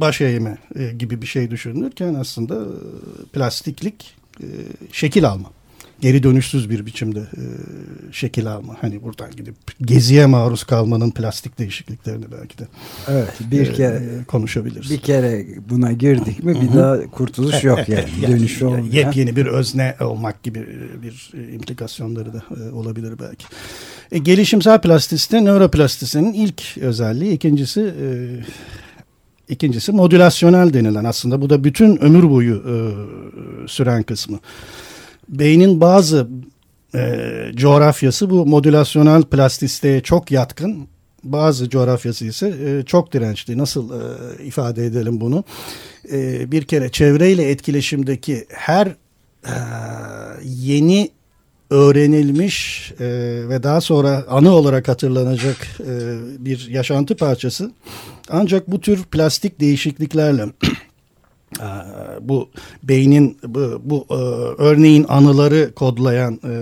baş 0.00 0.20
eğme 0.20 0.58
e, 0.74 0.92
gibi 0.92 1.22
bir 1.22 1.26
şey 1.26 1.50
düşünülürken 1.50 2.14
aslında 2.14 2.54
e, 2.54 3.28
plastiklik 3.32 4.14
e, 4.40 4.46
şekil 4.92 5.28
alma 5.28 5.50
geri 6.00 6.22
dönüşsüz 6.22 6.70
bir 6.70 6.86
biçimde 6.86 7.18
e, 7.18 7.42
şekil 8.12 8.46
alma. 8.46 8.76
Hani 8.80 9.02
buradan 9.02 9.30
gidip 9.30 9.56
geziye 9.80 10.26
maruz 10.26 10.64
kalmanın 10.64 11.10
plastik 11.10 11.58
değişikliklerini 11.58 12.24
belki 12.32 12.58
de 12.58 12.64
evet, 13.08 13.28
bir 13.40 13.68
e, 13.68 13.72
kere 13.72 14.02
konuşabiliriz. 14.28 14.90
Bir 14.90 14.98
kere 14.98 15.46
buna 15.70 15.92
girdik 15.92 16.44
mi 16.44 16.60
bir 16.60 16.78
daha 16.78 17.10
kurtuluş 17.10 17.64
yok 17.64 17.88
yani. 17.88 18.04
yani 18.22 18.38
Dönüş 18.38 18.62
olmayan. 18.62 18.84
Yepyeni 18.84 19.36
bir 19.36 19.46
özne 19.46 19.96
olmak 20.00 20.42
gibi 20.42 20.66
bir 21.02 21.32
implikasyonları 21.52 22.32
da 22.32 22.42
e, 22.60 22.70
olabilir 22.70 23.14
belki. 23.18 23.46
E, 24.12 24.18
gelişimsel 24.18 24.80
plastisite 24.80 25.44
nöroplastisinin 25.44 26.32
ilk 26.32 26.78
özelliği. 26.78 27.32
ikincisi 27.32 27.80
e, 27.80 28.06
İkincisi 29.48 29.92
modülasyonel 29.92 30.74
denilen 30.74 31.04
aslında 31.04 31.42
bu 31.42 31.50
da 31.50 31.64
bütün 31.64 31.96
ömür 31.96 32.30
boyu 32.30 32.54
e, 32.56 32.74
süren 33.68 34.02
kısmı 34.02 34.38
beynin 35.28 35.80
bazı 35.80 36.28
e, 36.94 37.18
coğrafyası 37.54 38.30
bu 38.30 38.46
modülasyonel 38.46 39.22
plastisteye 39.22 40.00
çok 40.00 40.30
yatkın. 40.30 40.88
Bazı 41.24 41.70
coğrafyası 41.70 42.24
ise 42.24 42.54
e, 42.64 42.82
çok 42.82 43.12
dirençli. 43.12 43.58
Nasıl 43.58 43.90
e, 43.90 44.44
ifade 44.44 44.86
edelim 44.86 45.20
bunu? 45.20 45.44
E, 46.12 46.50
bir 46.52 46.64
kere 46.64 46.88
çevreyle 46.88 47.50
etkileşimdeki 47.50 48.46
her 48.48 48.86
e, 49.46 49.54
yeni 50.44 51.10
öğrenilmiş 51.70 52.92
e, 53.00 53.06
ve 53.48 53.62
daha 53.62 53.80
sonra 53.80 54.24
anı 54.28 54.50
olarak 54.50 54.88
hatırlanacak 54.88 55.56
e, 55.80 55.94
bir 56.44 56.68
yaşantı 56.68 57.16
parçası 57.16 57.72
ancak 58.30 58.70
bu 58.70 58.80
tür 58.80 59.04
plastik 59.04 59.60
değişikliklerle 59.60 60.46
Ee, 61.60 61.64
bu 62.20 62.48
beynin 62.82 63.38
bu, 63.44 63.82
bu 63.84 64.06
e, 64.10 64.14
örneğin 64.62 65.06
anıları 65.08 65.72
kodlayan 65.74 66.40
e, 66.44 66.52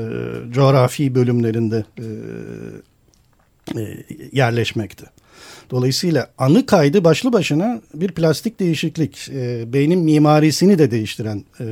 coğrafi 0.52 1.14
bölümlerinde 1.14 1.84
e, 1.98 2.06
e, 3.80 4.04
yerleşmekte. 4.32 5.06
Dolayısıyla 5.70 6.30
anı 6.38 6.66
kaydı 6.66 7.04
başlı 7.04 7.32
başına 7.32 7.80
bir 7.94 8.12
plastik 8.12 8.60
değişiklik. 8.60 9.28
E, 9.28 9.72
beynin 9.72 10.00
mimarisini 10.00 10.78
de 10.78 10.90
değiştiren 10.90 11.44
e, 11.60 11.66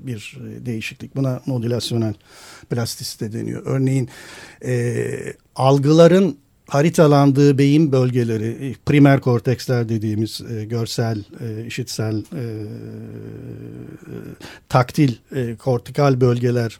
bir 0.00 0.38
değişiklik. 0.66 1.16
Buna 1.16 1.42
modülasyonel 1.46 2.14
plastisite 2.70 3.32
deniyor. 3.32 3.62
Örneğin 3.66 4.08
e, 4.64 5.04
algıların 5.56 6.36
haritalandığı 6.68 7.58
beyin 7.58 7.92
bölgeleri, 7.92 8.70
e, 8.70 8.74
primer 8.86 9.20
korteksler 9.20 9.88
dediğimiz 9.88 10.40
e, 10.40 10.64
görsel, 10.64 11.24
e, 11.40 11.66
işitsel, 11.66 12.16
e, 12.16 12.22
e, 12.22 12.44
taktil, 14.68 15.14
e, 15.34 15.56
kortikal 15.56 16.20
bölgeler 16.20 16.78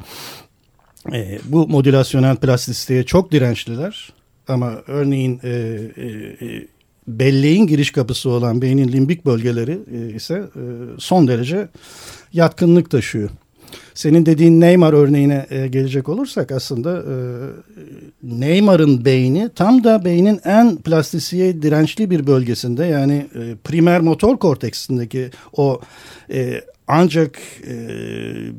e, 1.12 1.38
bu 1.44 1.68
modülasyonel 1.68 2.36
plastisiteye 2.36 3.04
çok 3.04 3.32
dirençliler. 3.32 4.12
Ama 4.48 4.82
örneğin 4.86 5.40
e, 5.42 5.48
e, 5.48 6.06
e, 6.46 6.66
belleğin 7.08 7.66
giriş 7.66 7.90
kapısı 7.90 8.30
olan 8.30 8.62
beynin 8.62 8.92
limbik 8.92 9.26
bölgeleri 9.26 9.78
e, 9.94 10.14
ise 10.14 10.34
e, 10.34 10.62
son 10.98 11.28
derece 11.28 11.68
yatkınlık 12.32 12.90
taşıyor. 12.90 13.30
Senin 13.94 14.26
dediğin 14.26 14.60
Neymar 14.60 14.92
örneğine 14.92 15.46
e, 15.50 15.66
gelecek 15.66 16.08
olursak 16.08 16.52
aslında 16.52 16.98
e, 16.98 17.14
Neymar'ın 18.22 19.04
beyni 19.04 19.50
tam 19.54 19.84
da 19.84 20.04
beynin 20.04 20.40
en 20.44 20.76
plastisiye 20.76 21.62
dirençli 21.62 22.10
bir 22.10 22.26
bölgesinde 22.26 22.84
yani 22.84 23.26
e, 23.34 23.56
primer 23.64 24.00
motor 24.00 24.38
korteksindeki 24.38 25.30
o 25.52 25.80
e, 26.32 26.60
ancak 26.88 27.38
e, 27.66 27.76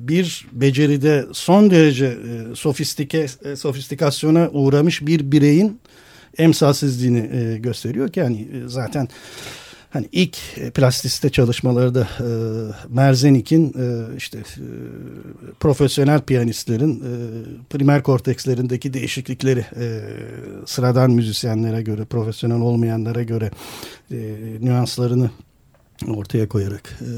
bir 0.07 0.47
beceride 0.51 1.25
son 1.33 1.71
derece 1.71 2.05
e, 2.05 2.55
sofistike 2.55 3.27
e, 3.45 3.55
sofistikasyona 3.55 4.49
uğramış 4.49 5.07
bir 5.07 5.31
bireyin 5.31 5.79
emsalsizliğini 6.37 7.29
e, 7.33 7.57
gösteriyor 7.57 8.09
ki 8.09 8.19
yani 8.19 8.41
e, 8.41 8.67
zaten 8.67 9.07
Hani 9.93 10.09
ilk 10.11 10.37
e, 10.57 10.69
plastiste 10.71 11.29
çalışmaları 11.29 11.95
da 11.95 12.07
e, 12.19 12.27
Merzenik'in 12.89 13.73
e, 13.79 14.17
işte 14.17 14.37
e, 14.37 14.43
profesyonel 15.59 16.21
piyanistlerin 16.21 16.99
e, 16.99 17.11
primer 17.69 18.03
kortekslerindeki 18.03 18.93
değişiklikleri 18.93 19.59
e, 19.59 20.01
sıradan 20.65 21.11
müzisyenlere 21.11 21.81
göre, 21.81 22.05
profesyonel 22.05 22.61
olmayanlara 22.61 23.23
göre 23.23 23.51
e, 24.11 24.17
nüanslarını 24.61 25.29
ortaya 26.07 26.49
koyarak 26.49 26.89
e, 27.01 27.11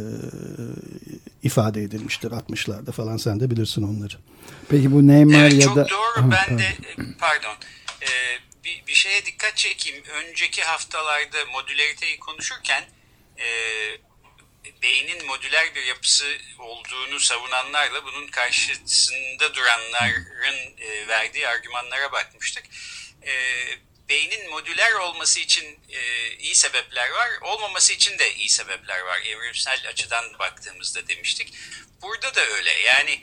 ifade 1.44 1.84
edilmiştir 1.84 2.32
60'larda 2.32 2.92
falan 2.92 3.18
sen 3.18 3.40
de 3.40 3.52
bilirsin 3.52 3.84
onları. 3.84 4.14
Peki 4.70 4.92
bu 4.92 5.08
Neymar 5.08 5.40
evet, 5.40 5.54
ya 5.54 5.62
çok 5.62 5.76
da... 5.76 5.88
Çok 5.88 6.00
doğru 6.18 6.32
ben 6.32 6.60
de 6.60 6.76
pardon 7.20 7.56
e, 8.02 8.10
bir, 8.64 8.84
bir 8.88 8.94
şeye 8.94 9.26
dikkat 9.26 9.58
çekeyim. 9.58 10.04
Önceki 10.04 10.64
haftalarda 10.64 11.38
modüleriteyi 11.54 12.20
konuşurken 12.20 12.84
e, 13.38 13.48
beynin 14.82 15.28
modüler 15.28 15.76
bir 15.76 15.84
yapısı 15.84 16.26
olduğunu 16.60 17.20
savunanlarla 17.20 18.06
bunun 18.06 18.28
karşısında 18.28 19.54
duranların 19.54 20.78
e, 20.78 21.08
verdiği 21.08 21.48
argümanlara 21.48 22.12
bakmıştık. 22.12 22.64
E, 23.24 23.34
beynin 24.10 24.50
modüler 24.50 24.94
olması 24.94 25.40
için 25.40 25.80
e, 25.90 26.32
iyi 26.38 26.56
sebepler 26.56 27.10
var, 27.12 27.30
olmaması 27.42 27.94
için 27.94 28.20
de 28.20 28.36
iyi 28.36 28.50
sebepler 28.50 29.00
var. 29.00 29.22
Evrimsel 29.22 29.88
açıdan 29.88 30.40
baktığımızda 30.40 31.08
demiştik. 31.08 31.54
Burada 32.02 32.36
da 32.36 32.42
öyle. 32.46 32.72
Yani 32.72 33.22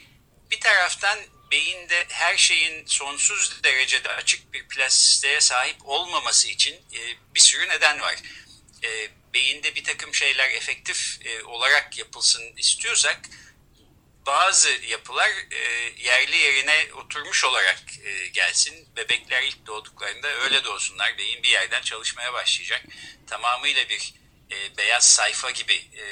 bir 0.51 0.61
taraftan 0.61 1.19
beyinde 1.51 2.05
her 2.09 2.37
şeyin 2.37 2.87
sonsuz 2.87 3.65
derecede 3.65 4.09
açık 4.09 4.53
bir 4.53 4.69
plastisteye 4.69 5.41
sahip 5.41 5.77
olmaması 5.85 6.49
için 6.49 6.75
e, 6.75 7.01
bir 7.35 7.41
sürü 7.41 7.69
neden 7.69 8.01
var. 8.01 8.17
E, 8.85 9.09
beyinde 9.35 9.75
bir 9.75 9.85
takım 9.85 10.15
şeyler 10.15 10.51
efektif 10.51 11.19
e, 11.25 11.43
olarak 11.45 11.99
yapılsın 11.99 12.57
istiyorsak 12.57 13.21
bazı 14.27 14.71
yapılar 14.71 15.31
e, 15.51 15.59
yerli 15.97 16.37
yerine 16.37 16.87
oturmuş 16.95 17.45
olarak 17.45 17.83
e, 18.05 18.27
gelsin. 18.27 18.97
Bebekler 18.97 19.43
ilk 19.43 19.67
doğduklarında 19.67 20.29
öyle 20.29 20.65
doğsunlar. 20.65 21.19
Beyin 21.19 21.43
bir 21.43 21.49
yerden 21.49 21.83
çalışmaya 21.83 22.33
başlayacak. 22.33 22.83
Tamamıyla 23.27 23.89
bir 23.89 24.15
e, 24.51 24.77
beyaz 24.77 25.15
sayfa 25.15 25.51
gibi 25.51 25.75
e, 25.75 26.05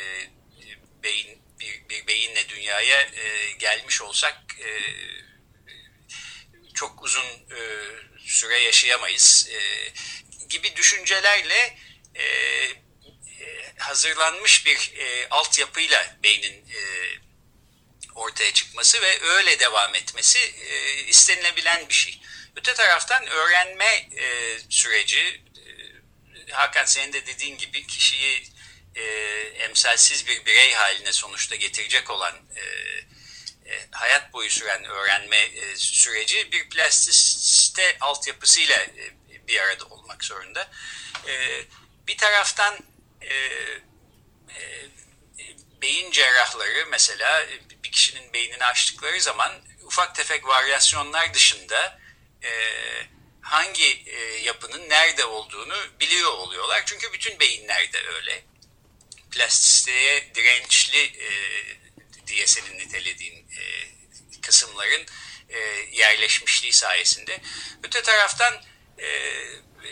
beyin 1.02 1.42
bir, 1.60 1.88
bir 1.88 2.06
beyinle 2.06 2.48
dünyaya 2.48 3.00
e, 3.00 3.52
gelmiş 3.58 4.02
olsak 4.02 4.36
e, 4.60 4.70
çok 6.74 7.02
uzun 7.02 7.26
e, 7.26 7.60
süre 8.26 8.58
yaşayamayız 8.58 9.48
e, 9.52 9.60
gibi 10.48 10.76
düşüncelerle 10.76 11.78
e, 12.14 12.24
e, 12.24 13.74
hazırlanmış 13.78 14.66
bir 14.66 14.92
e, 14.96 15.28
altyapıyla 15.28 16.16
beynin 16.22 16.64
e, 16.70 16.80
ortaya 18.14 18.52
çıkması 18.52 19.02
ve 19.02 19.20
öyle 19.22 19.60
devam 19.60 19.94
etmesi 19.94 20.38
e, 20.38 20.94
istenilebilen 21.04 21.88
bir 21.88 21.94
şey. 21.94 22.20
Öte 22.56 22.74
taraftan 22.74 23.26
öğrenme 23.26 24.08
e, 24.16 24.58
süreci 24.68 25.42
e, 26.48 26.52
Hakan 26.52 26.84
senin 26.84 27.12
de 27.12 27.26
dediğin 27.26 27.58
gibi 27.58 27.86
kişiyi 27.86 28.42
e, 28.94 29.02
emsalsiz 29.58 30.26
bir 30.26 30.46
birey 30.46 30.72
haline 30.72 31.12
sonuçta 31.12 31.56
getirecek 31.56 32.10
olan 32.10 32.34
e, 32.56 32.60
e, 33.70 33.88
hayat 33.90 34.32
boyu 34.32 34.50
süren 34.50 34.84
öğrenme 34.84 35.36
e, 35.36 35.76
süreci 35.76 36.52
bir 36.52 36.68
plastiste 36.68 37.96
altyapısıyla 38.00 38.76
e, 38.76 39.14
bir 39.48 39.60
arada 39.60 39.84
olmak 39.84 40.24
zorunda. 40.24 40.70
E, 41.28 41.64
bir 42.06 42.16
taraftan 42.16 42.78
e, 43.20 43.34
e, 43.34 44.88
beyin 45.82 46.10
cerrahları 46.10 46.86
mesela 46.90 47.46
bir 47.90 47.92
kişinin 47.92 48.32
beynini 48.32 48.64
açtıkları 48.64 49.20
zaman 49.20 49.52
ufak 49.82 50.14
tefek 50.14 50.46
varyasyonlar 50.46 51.34
dışında 51.34 51.98
e, 52.42 52.50
hangi 53.40 54.02
e, 54.06 54.18
yapının 54.42 54.88
nerede 54.88 55.24
olduğunu 55.24 55.74
biliyor 56.00 56.32
oluyorlar. 56.32 56.82
Çünkü 56.86 57.12
bütün 57.12 57.40
beyinlerde 57.40 57.98
öyle. 58.06 58.44
Plastisteye 59.30 60.34
dirençli 60.34 61.02
e, 61.04 61.28
diye 62.26 62.46
senin 62.46 62.78
nitelediğin 62.78 63.48
e, 63.58 63.62
kısımların 64.42 65.06
e, 65.48 65.58
yerleşmişliği 65.92 66.72
sayesinde. 66.72 67.40
Öte 67.82 68.02
taraftan 68.02 68.62
e, 68.98 69.06
e, 69.06 69.90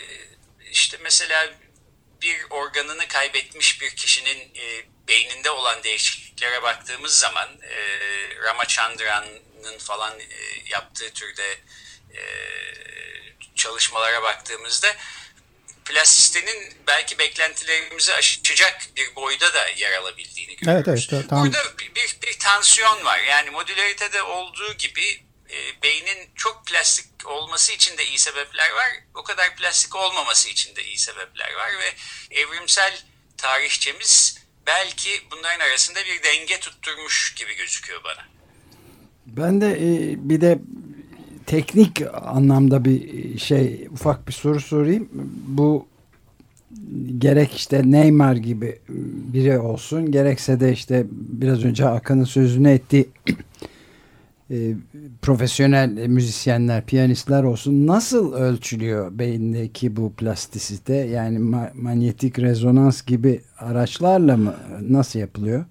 işte 0.71 0.99
mesela 1.03 1.55
bir 2.23 2.47
organını 2.51 3.09
kaybetmiş 3.09 3.81
bir 3.81 3.91
kişinin 3.91 4.39
e, 4.39 4.85
beyninde 5.09 5.51
olan 5.51 5.83
değişikliklere 5.83 6.63
baktığımız 6.63 7.19
zaman 7.19 7.49
e, 7.63 7.77
Ramachandran'ın 8.43 9.79
falan 9.79 10.21
e, 10.21 10.27
yaptığı 10.71 11.13
türde 11.13 11.59
e, 12.15 12.23
çalışmalara 13.55 14.23
baktığımızda 14.23 14.97
plastistenin 15.85 16.75
belki 16.87 17.19
beklentilerimizi 17.19 18.15
aşacak 18.15 18.83
bir 18.97 19.17
boyda 19.17 19.55
da 19.55 19.69
yer 19.69 19.93
alabildiğini 19.93 20.57
görüyoruz. 20.57 20.89
Evet, 20.89 21.09
evet, 21.13 21.31
tam... 21.31 21.45
Burada 21.45 21.79
bir, 21.79 21.95
bir, 21.95 22.19
bir 22.23 22.39
tansiyon 22.39 23.05
var. 23.05 23.19
Yani 23.19 23.51
modülaritede 23.51 24.23
olduğu 24.23 24.75
gibi 24.75 25.25
e, 25.51 25.83
beynin 25.83 26.31
çok 26.35 26.67
plastik 26.67 27.08
olması 27.27 27.73
için 27.73 27.99
de 27.99 28.07
iyi 28.07 28.19
sebepler 28.19 28.71
var. 28.71 28.91
O 29.15 29.23
kadar 29.23 29.57
plastik 29.57 29.97
olmaması 29.97 30.49
için 30.49 30.77
de 30.77 30.85
iyi 30.85 30.99
sebepler 30.99 31.55
var 31.55 31.71
ve 31.81 31.95
evrimsel 32.41 32.93
tarihçemiz 33.37 34.39
belki 34.67 35.11
bunların 35.31 35.61
arasında 35.71 35.99
bir 35.99 36.23
denge 36.23 36.61
tutturmuş 36.61 37.35
gibi 37.35 37.57
gözüküyor 37.57 38.01
bana. 38.05 38.25
Ben 39.27 39.61
de 39.61 39.73
e, 39.73 40.15
bir 40.29 40.41
de 40.41 40.59
teknik 41.47 42.03
anlamda 42.23 42.85
bir 42.85 43.39
şey 43.39 43.89
ufak 43.91 44.29
bir 44.29 44.33
soru 44.33 44.61
sorayım. 44.61 45.09
Bu 45.47 45.89
gerek 47.19 47.57
işte 47.57 47.83
Neymar 47.85 48.37
gibi 48.37 48.79
biri 49.33 49.59
olsun 49.59 50.13
gerekse 50.13 50.61
de 50.61 50.73
işte 50.73 51.07
biraz 51.11 51.65
önce 51.65 51.89
Akın'ın 51.89 52.25
sözünü 52.25 52.71
ettiği 52.71 53.09
e, 54.51 54.75
profesyonel 55.23 56.07
müzisyenler, 56.07 56.87
piyanistler 56.87 57.43
olsun 57.43 57.87
nasıl 57.87 58.33
ölçülüyor 58.33 59.19
beyindeki 59.19 59.97
bu 59.97 60.13
plastisite? 60.13 60.95
Yani 60.95 61.39
ma 61.39 61.71
manyetik 61.75 62.39
rezonans 62.39 63.03
gibi 63.03 63.41
araçlarla 63.59 64.37
mı 64.37 64.55
nasıl 64.89 65.19
yapılıyor? 65.19 65.65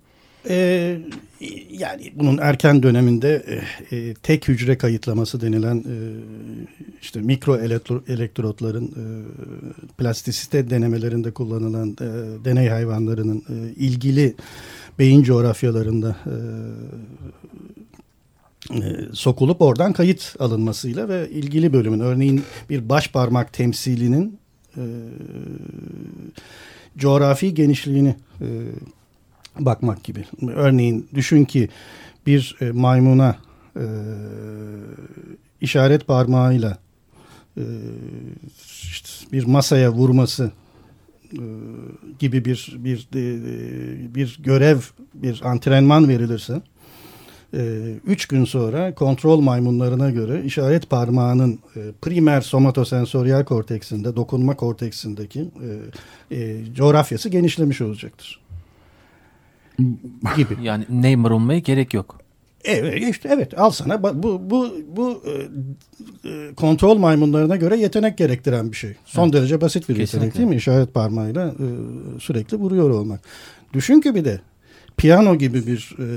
Ee, 0.49 0.97
yani 1.71 2.11
bunun 2.15 2.37
erken 2.37 2.83
döneminde 2.83 3.45
e, 3.91 3.97
e, 3.97 4.13
tek 4.13 4.47
hücre 4.47 4.77
kayıtlaması 4.77 5.41
denilen 5.41 5.77
e, 5.77 5.97
işte 7.01 7.21
mikro 7.21 7.57
elektro, 7.57 8.03
elektrotların 8.07 8.85
e, 8.85 9.03
plastisite 9.97 10.69
denemelerinde 10.69 11.31
kullanılan 11.31 11.89
e, 11.89 12.05
deney 12.45 12.67
hayvanlarının 12.67 13.43
e, 13.49 13.73
ilgili 13.75 14.35
beyin 14.99 15.23
coğrafyalarında 15.23 16.15
e, 16.25 16.29
e, 16.29 17.66
sokulup 19.13 19.61
oradan 19.61 19.93
kayıt 19.93 20.35
alınmasıyla 20.39 21.09
ve 21.09 21.29
ilgili 21.29 21.73
bölümün 21.73 21.99
örneğin 21.99 22.43
bir 22.69 22.89
baş 22.89 23.11
parmak 23.11 23.53
temsilinin 23.53 24.39
e, 24.77 24.83
coğrafi 26.97 27.53
genişliğini 27.53 28.15
e, 28.41 28.47
bakmak 29.59 30.03
gibi. 30.03 30.25
Örneğin 30.47 31.07
düşün 31.13 31.45
ki 31.45 31.69
bir 32.25 32.55
e, 32.61 32.71
maymuna 32.71 33.37
e, 33.75 33.85
işaret 35.61 36.07
parmağıyla 36.07 36.77
e, 37.57 37.63
işte 38.81 39.09
bir 39.31 39.45
masaya 39.45 39.91
vurması 39.91 40.51
e, 41.33 41.43
gibi 42.19 42.45
bir 42.45 42.75
bir 42.77 43.07
e, 43.15 44.15
bir 44.15 44.39
görev 44.43 44.79
bir 45.13 45.41
antrenman 45.43 46.07
verilirse 46.07 46.61
e, 47.53 47.93
üç 48.05 48.25
gün 48.25 48.45
sonra 48.45 48.95
kontrol 48.95 49.39
maymunlarına 49.39 50.09
göre 50.09 50.43
işaret 50.43 50.89
parmağının 50.89 51.59
e, 51.75 51.79
primer 52.01 52.41
somatosensoryal 52.41 53.45
korteksinde 53.45 54.15
dokunma 54.15 54.55
korteksindeki 54.55 55.49
e, 56.31 56.37
e, 56.37 56.73
coğrafyası 56.75 57.29
genişlemiş 57.29 57.81
olacaktır 57.81 58.47
gibi. 60.35 60.57
Yani 60.63 60.85
Neymar 60.89 61.31
olmaya 61.31 61.59
gerek 61.59 61.93
yok. 61.93 62.19
Evet 62.63 63.03
işte 63.09 63.29
evet 63.31 63.59
al 63.59 63.69
sana 63.69 64.03
bu 64.03 64.49
bu 64.49 64.75
bu 64.95 65.23
e, 66.25 66.55
kontrol 66.55 66.97
maymunlarına 66.97 67.55
göre 67.55 67.77
yetenek 67.77 68.17
gerektiren 68.17 68.71
bir 68.71 68.77
şey. 68.77 68.93
Son 69.05 69.23
evet. 69.23 69.33
derece 69.33 69.61
basit 69.61 69.89
bir 69.89 69.95
Kesinlikle. 69.95 70.17
yetenek 70.17 70.37
değil 70.37 70.47
mi? 70.47 70.55
İşaret 70.55 70.93
parmağıyla 70.93 71.47
e, 71.47 71.65
sürekli 72.19 72.57
vuruyor 72.57 72.89
olmak. 72.89 73.21
Düşün 73.73 74.01
ki 74.01 74.15
bir 74.15 74.25
de 74.25 74.41
piyano 74.97 75.35
gibi 75.35 75.67
bir 75.67 75.95
e, 75.99 76.07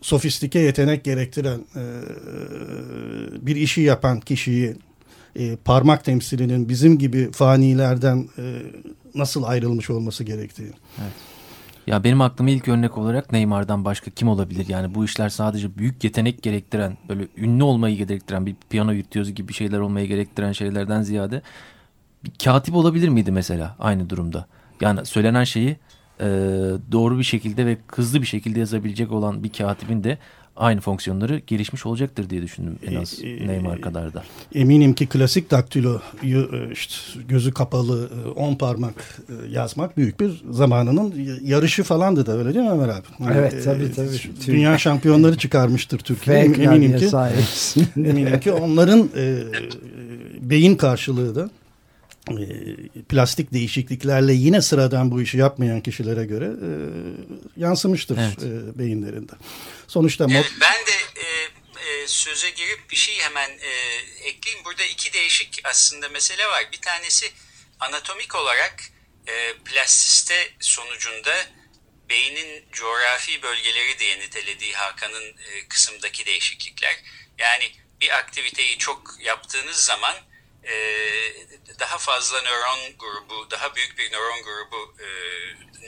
sofistike 0.00 0.58
yetenek 0.58 1.04
gerektiren 1.04 1.60
e, 1.76 1.82
bir 3.46 3.56
işi 3.56 3.80
yapan 3.80 4.20
kişiyi 4.20 4.76
e, 5.36 5.56
parmak 5.56 6.04
temsilinin 6.04 6.68
bizim 6.68 6.98
gibi 6.98 7.32
fanilerden 7.32 8.28
e, 8.38 8.62
nasıl 9.14 9.42
ayrılmış 9.42 9.90
olması 9.90 10.24
gerektiği. 10.24 10.72
Evet. 10.98 11.12
Ya 11.86 12.04
benim 12.04 12.20
aklıma 12.20 12.50
ilk 12.50 12.68
örnek 12.68 12.98
olarak 12.98 13.32
Neymar'dan 13.32 13.84
başka 13.84 14.10
kim 14.10 14.28
olabilir? 14.28 14.68
Yani 14.68 14.94
bu 14.94 15.04
işler 15.04 15.28
sadece 15.28 15.78
büyük 15.78 16.04
yetenek 16.04 16.42
gerektiren, 16.42 16.96
böyle 17.08 17.28
ünlü 17.36 17.62
olmayı 17.62 17.96
gerektiren, 17.96 18.46
bir 18.46 18.56
piyano 18.70 18.92
virtüözü 18.92 19.32
gibi 19.32 19.52
şeyler 19.52 19.78
olmayı 19.78 20.08
gerektiren 20.08 20.52
şeylerden 20.52 21.02
ziyade 21.02 21.42
bir 22.24 22.32
katip 22.44 22.74
olabilir 22.74 23.08
miydi 23.08 23.32
mesela 23.32 23.76
aynı 23.78 24.10
durumda? 24.10 24.46
Yani 24.80 25.06
söylenen 25.06 25.44
şeyi 25.44 25.76
e, 26.20 26.26
doğru 26.92 27.18
bir 27.18 27.24
şekilde 27.24 27.66
ve 27.66 27.76
hızlı 27.88 28.22
bir 28.22 28.26
şekilde 28.26 28.60
yazabilecek 28.60 29.12
olan 29.12 29.44
bir 29.44 29.52
katibin 29.52 30.04
de 30.04 30.18
aynı 30.56 30.80
fonksiyonları 30.80 31.42
gelişmiş 31.46 31.86
olacaktır 31.86 32.30
diye 32.30 32.42
düşündüm 32.42 32.78
en 32.86 32.94
az 32.94 33.18
e, 33.22 33.28
e, 33.28 33.46
Neymar 33.46 33.80
kadar 33.80 34.14
da. 34.14 34.24
Eminim 34.54 34.94
ki 34.94 35.06
klasik 35.06 35.50
daktilo 35.50 36.00
e, 36.22 36.72
işte 36.72 36.94
gözü 37.28 37.52
kapalı 37.52 38.10
10 38.36 38.54
parmak 38.54 39.20
yazmak 39.50 39.96
büyük 39.96 40.20
bir 40.20 40.44
zamanının 40.50 41.14
yarışı 41.42 41.82
falandı 41.82 42.26
da 42.26 42.38
öyle 42.38 42.54
değil 42.54 42.64
mi 42.64 42.70
Ömer 42.70 42.88
abi? 42.88 43.06
Yani, 43.20 43.32
evet 43.36 43.64
tabii 43.64 43.92
tabii. 43.92 44.46
Dünya 44.46 44.78
şampiyonları 44.78 45.38
çıkarmıştır 45.38 45.98
Türkiye. 45.98 46.36
eminim 46.38 46.96
ki, 46.96 47.08
eminim 47.96 48.40
ki 48.40 48.52
onların 48.52 49.08
e, 49.16 49.42
beyin 50.40 50.76
karşılığı 50.76 51.34
da 51.34 51.42
e, 51.44 51.65
plastik 53.08 53.52
değişikliklerle 53.52 54.32
yine 54.32 54.62
sıradan 54.62 55.10
bu 55.10 55.22
işi 55.22 55.38
yapmayan 55.38 55.80
kişilere 55.80 56.24
göre 56.24 56.44
e, 56.44 56.70
yansımıştır 57.56 58.18
evet. 58.18 58.42
e, 58.42 58.78
beyinlerinde. 58.78 59.32
Sonuçta 59.86 60.26
evet, 60.30 60.52
ben 60.60 60.86
de 60.86 61.20
e, 61.20 61.26
e, 61.88 62.06
söze 62.06 62.50
girip 62.50 62.90
bir 62.90 62.96
şey 62.96 63.18
hemen 63.18 63.50
e, 63.50 63.70
ekleyeyim. 64.28 64.64
Burada 64.64 64.84
iki 64.84 65.12
değişik 65.12 65.60
aslında 65.64 66.08
mesele 66.08 66.46
var. 66.46 66.68
Bir 66.72 66.80
tanesi 66.80 67.26
anatomik 67.80 68.34
olarak 68.34 68.82
e, 69.26 69.52
plastiste 69.64 70.34
sonucunda 70.60 71.34
beynin 72.10 72.64
coğrafi 72.72 73.42
bölgeleri 73.42 73.98
diye 73.98 74.18
nitelediği 74.18 74.72
Hakan'ın 74.72 75.24
e, 75.24 75.68
kısımdaki 75.68 76.26
değişiklikler. 76.26 76.96
Yani 77.38 77.64
bir 78.00 78.18
aktiviteyi 78.18 78.78
çok 78.78 79.14
yaptığınız 79.20 79.76
zaman 79.76 80.16
e, 80.66 80.76
daha 81.78 81.98
fazla 81.98 82.42
nöron 82.42 82.98
grubu, 82.98 83.50
daha 83.50 83.74
büyük 83.74 83.98
bir 83.98 84.12
nöron 84.12 84.42
grubu 84.42 84.96
e, 85.00 85.06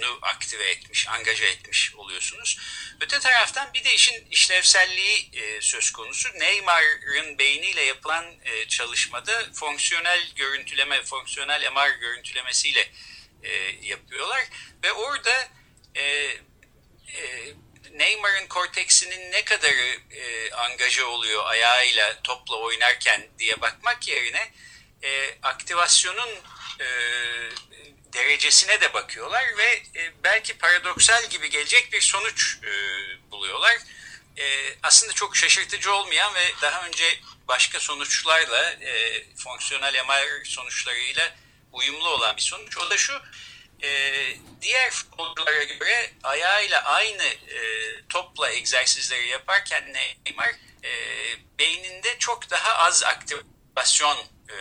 nu 0.00 0.18
aktive 0.22 0.64
etmiş, 0.70 1.08
angaja 1.08 1.46
etmiş 1.46 1.94
oluyorsunuz. 1.94 2.58
Öte 3.00 3.18
taraftan 3.20 3.74
bir 3.74 3.84
de 3.84 3.94
işin 3.94 4.26
işlevselliği 4.30 5.30
e, 5.32 5.60
söz 5.60 5.90
konusu. 5.90 6.28
Neymar'ın 6.38 7.38
beyniyle 7.38 7.82
yapılan 7.82 8.24
e, 8.44 8.68
çalışmada 8.68 9.52
fonksiyonel 9.54 10.32
görüntüleme, 10.36 11.02
fonksiyonel 11.02 11.72
MR 11.72 12.00
görüntülemesiyle 12.00 12.90
e, 13.42 13.52
yapıyorlar. 13.82 14.44
Ve 14.84 14.92
orada 14.92 15.48
e, 15.94 16.02
e, 17.14 17.54
Neymar'ın 17.94 18.46
korteksinin 18.46 19.32
ne 19.32 19.44
kadarı 19.44 19.96
e, 20.10 20.52
angaja 20.52 21.06
oluyor 21.06 21.46
ayağıyla 21.46 22.22
topla 22.22 22.56
oynarken 22.56 23.26
diye 23.38 23.60
bakmak 23.60 24.08
yerine 24.08 24.52
e, 25.02 25.38
aktivasyonun 25.42 26.28
e, 26.80 26.86
derecesine 28.12 28.80
de 28.80 28.94
bakıyorlar 28.94 29.44
ve 29.58 29.82
e, 29.96 30.12
belki 30.24 30.58
paradoksal 30.58 31.30
gibi 31.30 31.50
gelecek 31.50 31.92
bir 31.92 32.00
sonuç 32.00 32.58
e, 32.62 32.70
buluyorlar. 33.30 33.76
e, 34.36 34.76
aslında 34.82 35.12
çok 35.12 35.36
şaşırtıcı 35.36 35.94
olmayan 35.94 36.34
ve 36.34 36.52
daha 36.62 36.86
önce 36.86 37.20
başka 37.48 37.80
sonuçlarla 37.80 38.70
e, 38.70 39.24
fonksiyonel 39.36 40.04
MR 40.04 40.44
sonuçlarıyla 40.44 41.36
uyumlu 41.72 42.08
olan 42.08 42.36
bir 42.36 42.42
sonuç. 42.42 42.78
O 42.78 42.90
da 42.90 42.96
şu 42.96 43.22
e, 43.82 43.88
diğer 44.62 44.90
futbolculara 44.90 45.64
göre 45.64 46.10
ayağıyla 46.22 46.84
aynı 46.84 47.22
e, 47.24 47.58
topla 48.08 48.50
egzersizleri 48.50 49.28
yaparken 49.28 49.94
Neymar 49.94 50.54
e, 50.84 50.90
beyninde 51.58 52.18
çok 52.18 52.50
daha 52.50 52.74
az 52.78 53.02
aktivasyon 53.02 54.18
e, 54.48 54.56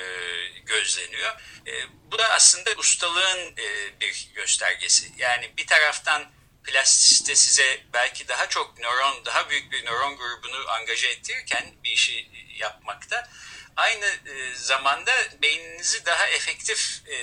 gözleniyor. 0.66 1.42
E, 1.68 1.72
bu 2.12 2.18
da 2.18 2.30
aslında 2.30 2.72
ustalığın 2.78 3.56
e, 3.58 4.00
bir 4.02 4.30
göstergesi. 4.36 5.12
Yani 5.18 5.52
bir 5.58 5.68
taraftan 5.68 6.32
plastisite 6.64 7.36
size 7.36 7.82
belki 7.94 8.28
daha 8.28 8.50
çok 8.50 8.80
nöron, 8.80 9.26
daha 9.26 9.50
büyük 9.50 9.72
bir 9.72 9.86
nöron 9.86 10.18
grubunu 10.18 10.70
angaje 10.70 11.08
ettirirken 11.08 11.66
bir 11.84 11.92
işi 11.92 12.30
yapmakta 12.58 13.30
aynı 13.78 14.06
e, 14.06 14.56
zamanda 14.56 15.12
beyninizi 15.42 16.06
daha 16.06 16.28
efektif 16.28 17.02
e, 17.08 17.18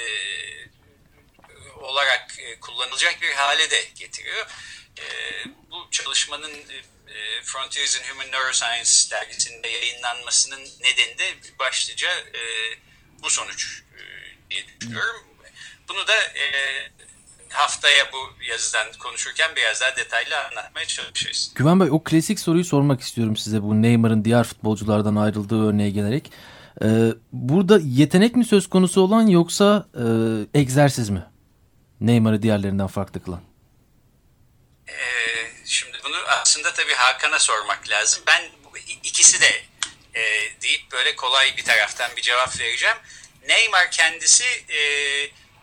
olarak 1.85 2.35
e, 2.38 2.61
kullanılacak 2.61 3.23
bir 3.23 3.33
hale 3.33 3.70
de 3.70 3.85
getiriyor. 3.94 4.47
E, 4.99 5.05
bu 5.70 5.90
çalışmanın 5.90 6.53
e, 6.53 7.42
Frontiers 7.42 7.97
in 7.97 8.12
Human 8.12 8.33
Neuroscience 8.33 8.90
dergisinde 9.11 9.68
yayınlanmasının 9.68 10.61
nedeni 10.61 11.18
de 11.18 11.35
başlıca 11.59 12.09
bu 13.23 13.31
sonuç 13.31 13.83
diye 14.51 14.64
düşünüyorum. 14.81 15.20
Bunu 15.88 16.07
da 16.07 16.14
haftaya 17.51 18.12
bu 18.12 18.44
yazıdan 18.51 18.87
konuşurken 18.99 19.51
biraz 19.57 19.81
daha 19.81 19.97
detaylı 19.97 20.44
anlatmaya 20.44 20.87
çalışırız. 20.87 21.53
Güven 21.55 21.81
Bey 21.81 21.88
o 21.90 22.05
klasik 22.05 22.40
soruyu 22.40 22.64
sormak 22.64 23.01
istiyorum 23.01 23.37
size 23.37 23.62
bu 23.62 23.83
Neymar'ın 23.83 24.25
diğer 24.25 24.44
futbolculardan 24.44 25.16
ayrıldığı 25.16 25.68
örneğe 25.68 25.90
gelerek. 25.90 26.33
Burada 27.33 27.79
yetenek 27.83 28.37
mi 28.37 28.44
söz 28.44 28.68
konusu 28.68 29.01
olan 29.01 29.27
yoksa 29.27 29.88
e, 29.94 30.61
egzersiz 30.61 31.11
mi? 31.11 31.25
Neymar'ı 32.00 32.42
diğerlerinden 32.42 32.87
farklı 32.87 33.24
kılan. 33.24 33.42
Ee, 34.88 34.94
şimdi 35.64 35.98
bunu 36.04 36.16
aslında 36.16 36.72
tabii 36.72 36.94
Hakan'a 36.94 37.38
sormak 37.38 37.88
lazım. 37.88 38.22
Ben 38.26 38.42
ikisi 39.02 39.40
de 39.40 39.62
e, 40.14 40.22
deyip 40.62 40.92
böyle 40.92 41.16
kolay 41.16 41.57
bir 41.57 41.64
taraftan 41.64 42.16
bir 42.16 42.22
cevap 42.22 42.61
vereceğim. 42.61 42.96
Neymar 43.48 43.90
kendisi 43.90 44.44
e, 44.68 44.80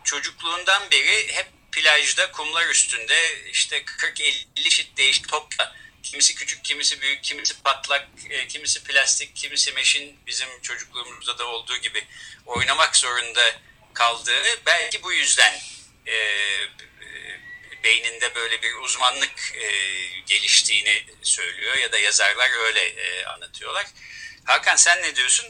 çocukluğundan 0.04 0.92
beri 0.92 1.34
hep 1.34 1.48
plajda 1.72 2.32
kumlar 2.32 2.68
üstünde 2.68 3.50
işte 3.52 3.78
40-50 3.78 4.70
şit 4.70 4.98
değişik 4.98 5.30
topla 5.30 5.76
kimisi 6.04 6.36
küçük 6.36 6.64
kimisi 6.64 7.02
büyük 7.02 7.24
kimisi 7.24 7.62
patlak 7.62 8.08
e, 8.30 8.48
kimisi 8.48 8.84
plastik 8.84 9.36
kimisi 9.36 9.72
meşin 9.72 10.20
bizim 10.28 10.62
çocukluğumuzda 10.62 11.38
da 11.38 11.48
olduğu 11.48 11.78
gibi 11.78 12.08
oynamak 12.46 12.96
zorunda 12.96 13.42
kaldığını 13.94 14.58
belki 14.66 15.04
bu 15.04 15.14
yüzden 15.14 15.54
e, 16.08 16.18
beyninde 17.84 18.36
böyle 18.36 18.56
bir 18.62 18.86
uzmanlık 18.86 19.36
e, 19.56 19.68
geliştiğini 20.26 20.96
söylüyor 21.22 21.76
ya 21.84 21.92
da 21.92 21.98
yazarlar 22.00 22.50
öyle 22.68 22.80
e, 22.80 23.26
anlatıyorlar. 23.26 23.86
Hakan 24.44 24.76
sen 24.76 24.98
ne 24.98 25.16
diyorsun? 25.16 25.46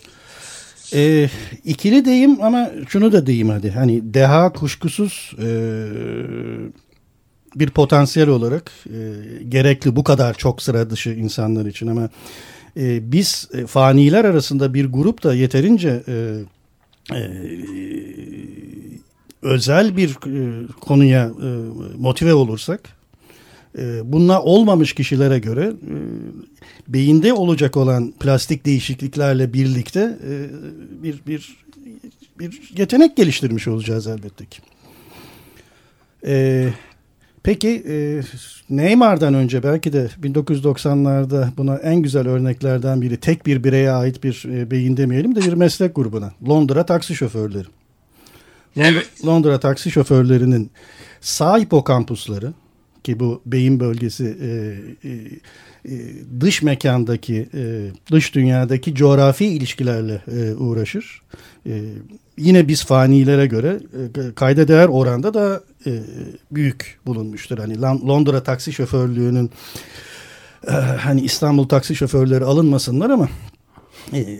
E, 0.93 1.29
ikili 1.63 2.05
deyim 2.05 2.41
ama 2.41 2.71
şunu 2.89 3.11
da 3.11 3.27
diyeyim 3.27 3.49
hadi. 3.49 3.71
Hani 3.71 4.13
deha 4.13 4.53
kuşkusuz 4.53 5.31
e, 5.37 5.47
bir 7.55 7.69
potansiyel 7.69 8.29
olarak 8.29 8.71
e, 8.85 8.99
gerekli 9.49 9.95
bu 9.95 10.03
kadar 10.03 10.33
çok 10.33 10.61
sıra 10.61 10.89
dışı 10.89 11.09
insanlar 11.09 11.65
için 11.65 11.87
ama 11.87 12.09
e, 12.77 13.11
biz 13.11 13.49
e, 13.53 13.67
faniler 13.67 14.25
arasında 14.25 14.73
bir 14.73 14.85
grup 14.85 15.23
da 15.23 15.33
yeterince 15.33 16.03
e, 16.07 16.13
e, 17.15 17.19
özel 19.41 19.97
bir 19.97 20.09
e, 20.09 20.67
konuya 20.81 21.25
e, 21.25 21.49
motive 21.97 22.33
olursak 22.33 22.89
e, 23.77 24.11
bununla 24.11 24.41
olmamış 24.41 24.93
kişilere 24.93 25.39
göre 25.39 25.63
e, 25.63 25.95
beyinde 26.87 27.33
olacak 27.33 27.77
olan 27.77 28.13
plastik 28.19 28.65
değişikliklerle 28.65 29.53
birlikte 29.53 30.17
bir 31.03 31.21
bir 31.27 31.61
bir 32.39 32.71
yetenek 32.77 33.17
geliştirmiş 33.17 33.67
olacağız 33.67 34.07
elbette 34.07 34.45
ki. 34.45 34.61
E, 36.25 36.67
peki 37.43 37.83
e, 37.87 38.21
Neymar'dan 38.69 39.33
önce 39.33 39.63
belki 39.63 39.93
de 39.93 40.09
1990'larda 40.21 41.47
buna 41.57 41.75
en 41.75 41.95
güzel 41.95 42.27
örneklerden 42.27 43.01
biri 43.01 43.17
tek 43.17 43.45
bir 43.45 43.63
bireye 43.63 43.91
ait 43.91 44.23
bir 44.23 44.45
e, 44.53 44.71
beyin 44.71 44.97
demeyelim 44.97 45.35
de 45.35 45.41
bir 45.41 45.53
meslek 45.53 45.95
grubuna. 45.95 46.33
Londra 46.47 46.85
taksi 46.85 47.15
şoförleri. 47.15 47.67
Londra, 48.77 48.89
evet. 48.91 49.25
Londra 49.25 49.59
taksi 49.59 49.91
şoförlerinin 49.91 50.71
sağ 51.21 51.57
hipokampusları 51.57 52.53
ki 53.03 53.19
bu 53.19 53.41
beyin 53.45 53.79
bölgesi 53.79 54.37
e, 54.41 54.49
e, 55.09 55.11
e, 55.85 56.13
dış 56.39 56.61
mekandaki, 56.61 57.49
e, 57.53 57.89
dış 58.11 58.35
dünyadaki 58.35 58.95
coğrafi 58.95 59.45
ilişkilerle 59.45 60.21
e, 60.31 60.53
uğraşır. 60.53 61.21
E, 61.65 61.81
yine 62.37 62.67
biz 62.67 62.85
fanilere 62.85 63.45
göre 63.47 63.79
e, 63.93 64.33
kayda 64.35 64.67
değer 64.67 64.87
oranda 64.87 65.33
da 65.33 65.63
e, 65.85 65.99
büyük 66.51 66.99
bulunmuştur. 67.05 67.57
Hani 67.57 67.81
Londra 67.81 68.43
taksi 68.43 68.73
şoförlüğünün 68.73 69.51
e, 70.67 70.71
hani 70.71 71.21
İstanbul 71.21 71.67
taksi 71.67 71.95
şoförleri 71.95 72.45
alınmasınlar 72.45 73.09
ama 73.09 73.29
e, 74.13 74.39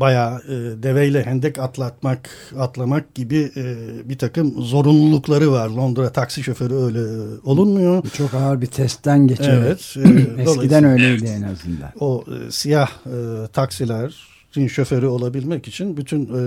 bayağı 0.00 0.38
e, 0.38 0.82
deveyle 0.82 1.22
hendek 1.26 1.58
atlatmak, 1.58 2.30
atlamak 2.58 3.14
gibi 3.14 3.50
e, 3.56 3.74
bir 4.08 4.18
takım 4.18 4.62
zorunlulukları 4.62 5.52
var. 5.52 5.68
Londra 5.68 6.12
taksi 6.12 6.42
şoförü 6.42 6.74
öyle 6.74 7.00
olunmuyor. 7.44 8.02
Çok 8.16 8.34
ağır 8.34 8.60
bir 8.60 8.66
testten 8.66 9.26
geçiyor. 9.26 9.62
Evet. 9.62 9.94
E, 10.38 10.42
Eskiden 10.42 10.84
öyleydi 10.84 11.26
en 11.26 11.42
azından. 11.42 11.90
O 12.00 12.24
e, 12.26 12.50
siyah 12.50 12.90
e, 13.06 13.46
taksiler 13.52 14.28
şoförü 14.68 15.06
olabilmek 15.06 15.68
için 15.68 15.96
bütün 15.96 16.24
e, 16.24 16.40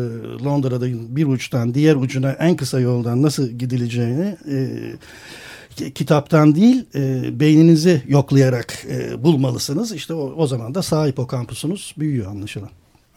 Londra'da 0.45 1.15
bir 1.15 1.27
uçtan 1.27 1.73
diğer 1.73 1.95
ucuna 1.95 2.31
en 2.31 2.55
kısa 2.55 2.79
yoldan 2.79 3.21
nasıl 3.21 3.47
gidileceğini 3.47 4.37
e, 4.51 5.91
kitaptan 5.93 6.55
değil 6.55 6.85
e, 6.95 7.39
beyninizi 7.39 8.01
yoklayarak 8.07 8.85
e, 8.89 9.23
bulmalısınız. 9.23 9.91
İşte 9.91 10.13
o, 10.13 10.33
o 10.37 10.47
zaman 10.47 10.75
da 10.75 10.81
sağ 10.81 11.07
hipokampusunuz 11.07 11.95
büyüyor 11.97 12.31
anlaşılan. 12.31 12.69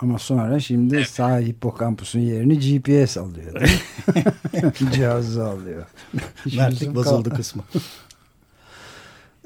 Ama 0.04 0.18
sonra 0.18 0.60
şimdi 0.60 0.96
evet. 0.96 1.08
sağ 1.08 1.38
hipokampusun 1.38 2.20
yerini 2.20 2.58
GPS 2.58 3.16
alıyor. 3.16 3.70
Cihazı 4.92 5.44
alıyor. 5.46 5.86
Mertlik 6.56 6.94
bozuldu 6.94 7.30
kısmı. 7.30 7.62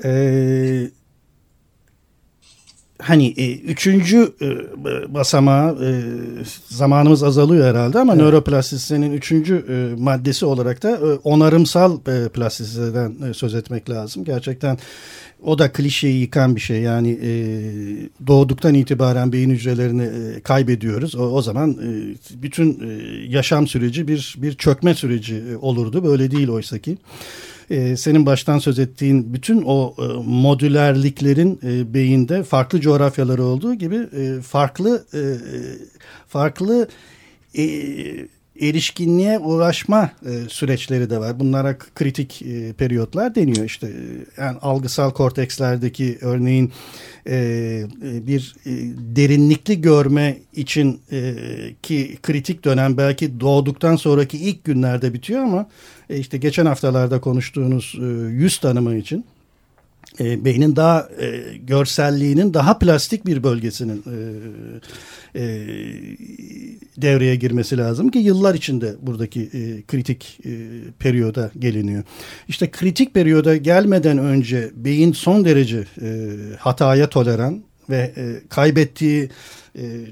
Ee, 0.05 0.90
hani 3.03 3.27
e, 3.37 3.57
üçüncü 3.59 4.33
e, 4.43 4.49
basamağı 5.15 5.85
e, 5.85 5.91
zamanımız 6.69 7.23
azalıyor 7.23 7.67
herhalde 7.67 7.99
ama 7.99 8.13
evet. 8.13 8.23
nöroplastisitenin 8.23 9.13
üçüncü 9.13 9.65
e, 9.69 10.03
maddesi 10.03 10.47
olarak 10.47 10.83
da 10.83 10.91
e, 10.91 11.19
onarımsal 11.25 11.99
e, 11.99 12.29
plastisiteden 12.29 13.15
e, 13.31 13.35
söz 13.35 13.55
etmek 13.55 13.91
lazım. 13.91 14.25
Gerçekten 14.25 14.79
o 15.43 15.59
da 15.59 15.73
klişeyi 15.73 16.21
yıkan 16.21 16.57
bir 16.57 16.61
şey. 16.61 16.81
Yani 16.81 17.19
e, 17.23 17.31
doğduktan 18.27 18.75
itibaren 18.75 19.33
beyin 19.33 19.51
hücrelerini 19.51 20.03
e, 20.03 20.41
kaybediyoruz. 20.41 21.15
O, 21.15 21.23
o 21.23 21.43
zaman 21.43 21.71
e, 21.71 22.15
bütün 22.43 22.91
e, 22.91 23.03
yaşam 23.29 23.67
süreci 23.67 24.09
bir 24.09 24.35
bir 24.39 24.55
çökme 24.55 24.95
süreci 24.95 25.43
e, 25.53 25.57
olurdu. 25.57 26.05
Böyle 26.05 26.31
değil 26.31 26.49
oysa 26.49 26.79
ki. 26.79 26.99
E, 27.70 27.96
senin 27.96 28.26
baştan 28.26 28.59
söz 28.59 28.78
ettiğin 28.78 29.35
bütün 29.35 29.62
o 29.66 29.94
e, 29.98 30.02
modülerliklerin 30.24 31.61
e, 31.62 31.94
beyinde 31.94 32.42
farklı 32.42 32.81
coğrafyaları 32.81 33.44
olduğu 33.44 33.74
gibi 33.74 33.96
e, 33.96 34.40
farklı 34.40 35.04
e, 35.14 35.22
farklı 36.28 36.88
e, 37.59 37.64
erişkinliğe 38.61 39.38
uğraşma 39.38 40.11
e, 40.27 40.49
süreçleri 40.49 41.11
de 41.11 41.18
var. 41.18 41.40
Bunlara 41.40 41.79
kritik 41.79 42.42
e, 42.42 42.73
periyotlar 42.73 43.35
deniyor. 43.35 43.64
İşte 43.64 43.87
e, 43.87 44.42
yani 44.42 44.59
algısal 44.59 45.11
kortekslerdeki 45.11 46.18
örneğin 46.21 46.73
e, 47.27 47.37
e, 47.37 48.27
bir 48.27 48.57
e, 48.66 48.71
derinlikli 49.16 49.81
görme 49.81 50.38
için 50.53 51.01
e, 51.12 51.35
ki 51.83 52.18
kritik 52.23 52.64
dönem 52.64 52.97
belki 52.97 53.40
doğduktan 53.40 53.97
sonraki 53.97 54.38
ilk 54.38 54.64
günlerde 54.64 55.14
bitiyor 55.14 55.40
ama 55.40 55.68
e, 56.11 56.18
işte 56.18 56.38
geçen 56.38 56.66
haftalarda 56.66 57.21
konuştuğunuz 57.21 57.94
e, 58.01 58.05
yüz 58.31 58.59
tanımı 58.59 58.97
için 58.97 59.25
e, 60.20 60.44
beynin 60.44 60.76
daha 60.76 61.09
e, 61.20 61.57
görselliğinin 61.57 62.54
daha 62.54 62.78
plastik 62.78 63.26
bir 63.26 63.42
bölgesinin 63.42 64.04
e, 64.07 64.16
e, 65.35 65.44
devreye 66.96 67.37
girmesi 67.37 67.78
lazım 67.78 68.09
ki 68.09 68.18
yıllar 68.18 68.54
içinde 68.54 68.94
buradaki 69.02 69.42
e, 69.42 69.83
kritik 69.83 70.40
e, 70.44 70.50
periyoda 70.98 71.50
geliniyor. 71.59 72.04
İşte 72.48 72.70
kritik 72.70 73.14
periyoda 73.14 73.57
gelmeden 73.57 74.18
önce 74.18 74.70
beyin 74.74 75.12
son 75.12 75.44
derece 75.44 75.85
e, 76.02 76.37
hataya 76.59 77.09
toleran 77.09 77.62
ve 77.90 78.12
e, 78.16 78.48
kaybettiği 78.48 79.28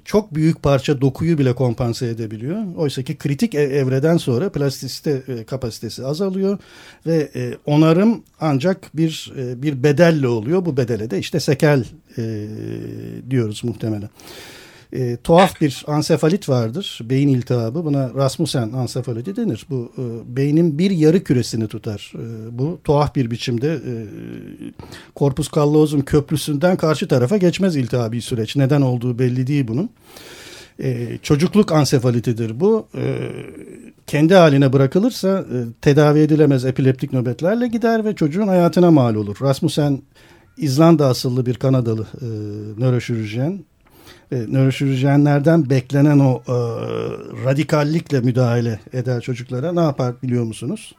çok 0.04 0.34
büyük 0.34 0.62
parça 0.62 1.00
dokuyu 1.00 1.38
bile 1.38 1.54
kompanse 1.54 2.06
edebiliyor. 2.06 2.74
Oysa 2.76 3.02
ki 3.02 3.16
kritik 3.16 3.54
e, 3.54 3.60
evreden 3.60 4.16
sonra 4.16 4.52
plastisite 4.52 5.22
e, 5.28 5.44
kapasitesi 5.44 6.04
azalıyor 6.04 6.58
ve 7.06 7.30
e, 7.34 7.54
onarım 7.66 8.22
ancak 8.40 8.96
bir 8.96 9.32
e, 9.38 9.62
bir 9.62 9.82
bedelle 9.82 10.28
oluyor. 10.28 10.64
Bu 10.64 10.76
bedele 10.76 11.10
de 11.10 11.18
işte 11.18 11.40
sekel 11.40 11.84
e, 12.18 12.46
diyoruz 13.30 13.64
muhtemelen 13.64 14.08
e, 14.92 15.16
tuhaf 15.16 15.60
bir 15.60 15.84
ansefalit 15.86 16.48
vardır. 16.48 17.00
Beyin 17.04 17.28
iltihabı. 17.28 17.84
Buna 17.84 18.14
Rasmussen 18.14 18.72
ansefaliti 18.72 19.36
denir. 19.36 19.66
Bu 19.70 19.92
e, 19.98 20.36
beynin 20.36 20.78
bir 20.78 20.90
yarı 20.90 21.24
küresini 21.24 21.68
tutar. 21.68 22.12
E, 22.14 22.58
bu 22.58 22.80
tuhaf 22.84 23.14
bir 23.14 23.30
biçimde 23.30 23.72
e, 23.72 23.94
korpus 25.14 25.48
köprüsünden 26.06 26.76
karşı 26.76 27.08
tarafa 27.08 27.36
geçmez 27.36 27.76
iltihabi 27.76 28.22
süreç. 28.22 28.56
Neden 28.56 28.80
olduğu 28.80 29.18
belli 29.18 29.46
değil 29.46 29.68
bunun. 29.68 29.90
E, 30.82 31.18
çocukluk 31.22 31.72
ansefalitidir 31.72 32.60
bu. 32.60 32.88
E, 32.94 33.18
kendi 34.06 34.34
haline 34.34 34.72
bırakılırsa 34.72 35.38
e, 35.38 35.56
tedavi 35.82 36.18
edilemez 36.18 36.64
epileptik 36.64 37.12
nöbetlerle 37.12 37.68
gider 37.68 38.04
ve 38.04 38.14
çocuğun 38.14 38.48
hayatına 38.48 38.90
mal 38.90 39.14
olur. 39.14 39.36
Rasmussen 39.42 40.02
İzlanda 40.56 41.06
asıllı 41.06 41.46
bir 41.46 41.54
Kanadalı 41.54 42.06
e, 42.20 42.26
nöroşirurjen 42.80 43.64
e, 44.32 44.36
nöroşirurjenlerden 44.36 45.70
beklenen 45.70 46.18
o 46.18 46.42
e, 46.48 46.52
radikallikle 47.44 48.20
müdahale 48.20 48.80
eder 48.92 49.20
çocuklara 49.20 49.72
ne 49.72 49.80
yapar 49.80 50.14
biliyor 50.22 50.44
musunuz? 50.44 50.94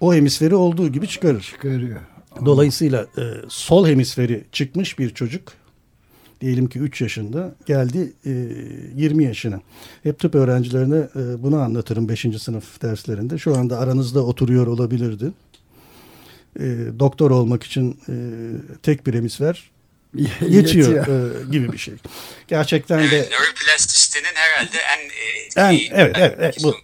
O 0.00 0.14
hemisferi 0.14 0.54
olduğu 0.54 0.88
gibi 0.88 1.08
çıkarır. 1.08 1.40
Çıkarıyor. 1.40 2.00
Dolayısıyla 2.44 3.06
e, 3.18 3.22
sol 3.48 3.86
hemisferi 3.86 4.44
çıkmış 4.52 4.98
bir 4.98 5.10
çocuk 5.10 5.52
diyelim 6.40 6.68
ki 6.68 6.78
3 6.78 7.00
yaşında 7.00 7.54
geldi 7.66 8.12
e, 8.26 8.30
20 8.96 9.24
yaşına. 9.24 9.60
Hep 10.02 10.18
tıp 10.18 10.34
öğrencilerine 10.34 11.08
e, 11.16 11.42
bunu 11.42 11.60
anlatırım 11.60 12.08
5. 12.08 12.26
sınıf 12.38 12.82
derslerinde. 12.82 13.38
Şu 13.38 13.56
anda 13.56 13.78
aranızda 13.78 14.26
oturuyor 14.26 14.66
olabilirdi. 14.66 15.32
E, 16.60 16.64
doktor 16.98 17.30
olmak 17.30 17.62
için 17.62 17.98
e, 18.08 18.14
tek 18.82 19.06
bir 19.06 19.14
hemisfer 19.14 19.70
yetiyor 20.48 21.06
e, 21.08 21.44
gibi 21.50 21.72
bir 21.72 21.78
şey. 21.78 21.94
Gerçekten 22.48 23.10
de 23.10 23.28
nöroplastisitenin 23.30 24.34
herhalde 24.34 24.78
en 24.78 25.00
en 25.62 25.80
evet 25.90 26.16
evet, 26.18 26.36
evet 26.38 26.56
bu 26.62 26.74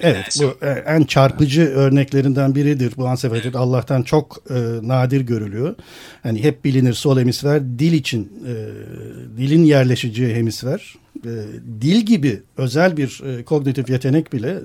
Evet 0.00 0.38
bu 0.40 0.66
e, 0.66 0.70
en 0.70 1.04
çarpıcı 1.04 1.62
örneklerinden 1.62 2.54
biridir. 2.54 2.92
Bu 2.96 3.08
ansefalit 3.08 3.56
Allah'tan 3.56 4.02
çok 4.02 4.42
e, 4.50 4.54
nadir 4.82 5.20
görülüyor. 5.20 5.74
Hani 6.22 6.44
hep 6.44 6.64
bilinir 6.64 6.92
sol 6.92 7.18
hemisfer 7.18 7.62
dil 7.78 7.92
için 7.92 8.32
e, 8.46 8.54
dilin 9.36 9.64
yerleşeceği 9.64 10.34
hemisfer. 10.34 10.94
E, 11.24 11.32
dil 11.80 12.00
gibi 12.00 12.42
özel 12.56 12.96
bir 12.96 13.22
e, 13.24 13.44
kognitif 13.44 13.90
yetenek 13.90 14.32
bile 14.32 14.50
e, 14.50 14.60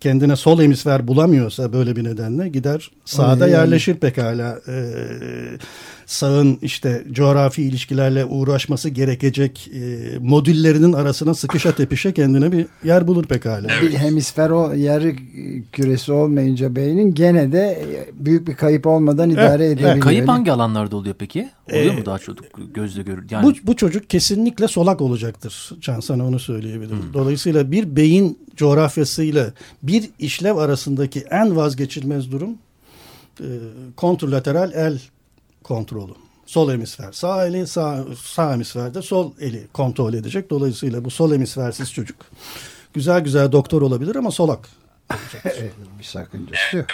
kendine 0.00 0.36
sol 0.36 0.60
hemisfer 0.60 1.08
bulamıyorsa 1.08 1.72
böyle 1.72 1.96
bir 1.96 2.04
nedenle 2.04 2.48
gider 2.48 2.90
sağda 3.04 3.48
yani. 3.48 3.52
yerleşir 3.52 3.94
pekala. 3.94 4.60
E, 4.68 4.74
sağın 6.12 6.58
işte 6.62 7.04
coğrafi 7.12 7.62
ilişkilerle 7.62 8.24
uğraşması 8.24 8.88
gerekecek 8.88 9.70
e, 9.74 10.18
modüllerinin 10.18 10.92
arasına 10.92 11.34
sıkışa 11.34 11.72
tepişe 11.72 12.12
kendine 12.12 12.52
bir 12.52 12.66
yer 12.84 13.06
bulur 13.06 13.24
pekala. 13.24 13.68
Bir 13.82 13.92
hemisfer 13.92 14.50
o 14.50 14.72
yarı 14.72 15.12
küresi 15.72 16.12
olmayınca 16.12 16.76
beynin 16.76 17.14
gene 17.14 17.52
de 17.52 17.86
büyük 18.12 18.48
bir 18.48 18.54
kayıp 18.54 18.86
olmadan 18.86 19.30
idare 19.30 19.66
evet, 19.66 19.78
edebiliyor. 19.78 20.00
Kayıp 20.00 20.28
hangi 20.28 20.52
alanlarda 20.52 20.96
oluyor 20.96 21.14
peki? 21.18 21.48
Oluyor 21.70 21.94
ee, 21.94 21.96
mu 21.96 22.06
daha 22.06 22.18
çocuk 22.18 22.44
gözle 22.74 23.02
görür? 23.02 23.24
Yani... 23.30 23.46
Bu, 23.46 23.52
bu 23.62 23.76
çocuk 23.76 24.10
kesinlikle 24.10 24.68
solak 24.68 25.00
olacaktır. 25.00 25.70
Can 25.80 26.00
sana 26.00 26.26
onu 26.26 26.38
söyleyebilirim. 26.38 27.02
Hmm. 27.02 27.14
Dolayısıyla 27.14 27.72
bir 27.72 27.96
beyin 27.96 28.38
coğrafyasıyla 28.56 29.52
bir 29.82 30.10
işlev 30.18 30.56
arasındaki 30.56 31.24
en 31.30 31.56
vazgeçilmez 31.56 32.32
durum 32.32 32.50
e, 33.40 33.46
kontrlateral 33.96 34.72
el 34.72 34.98
kontrolü. 35.62 36.12
Sol 36.46 36.70
hemisfer 36.70 37.12
sağ 37.12 37.46
eli, 37.46 37.66
sağ, 37.66 38.04
sağ 38.22 38.52
hemisferde 38.52 39.02
sol 39.02 39.32
eli 39.40 39.66
kontrol 39.72 40.14
edecek. 40.14 40.50
Dolayısıyla 40.50 41.04
bu 41.04 41.10
sol 41.10 41.32
hemisfersiz 41.32 41.92
çocuk 41.92 42.16
güzel 42.94 43.20
güzel 43.20 43.52
doktor 43.52 43.82
olabilir 43.82 44.16
ama 44.16 44.30
solak. 44.30 44.68
bir 45.98 46.04
sakıncası 46.04 46.76
yok. 46.76 46.86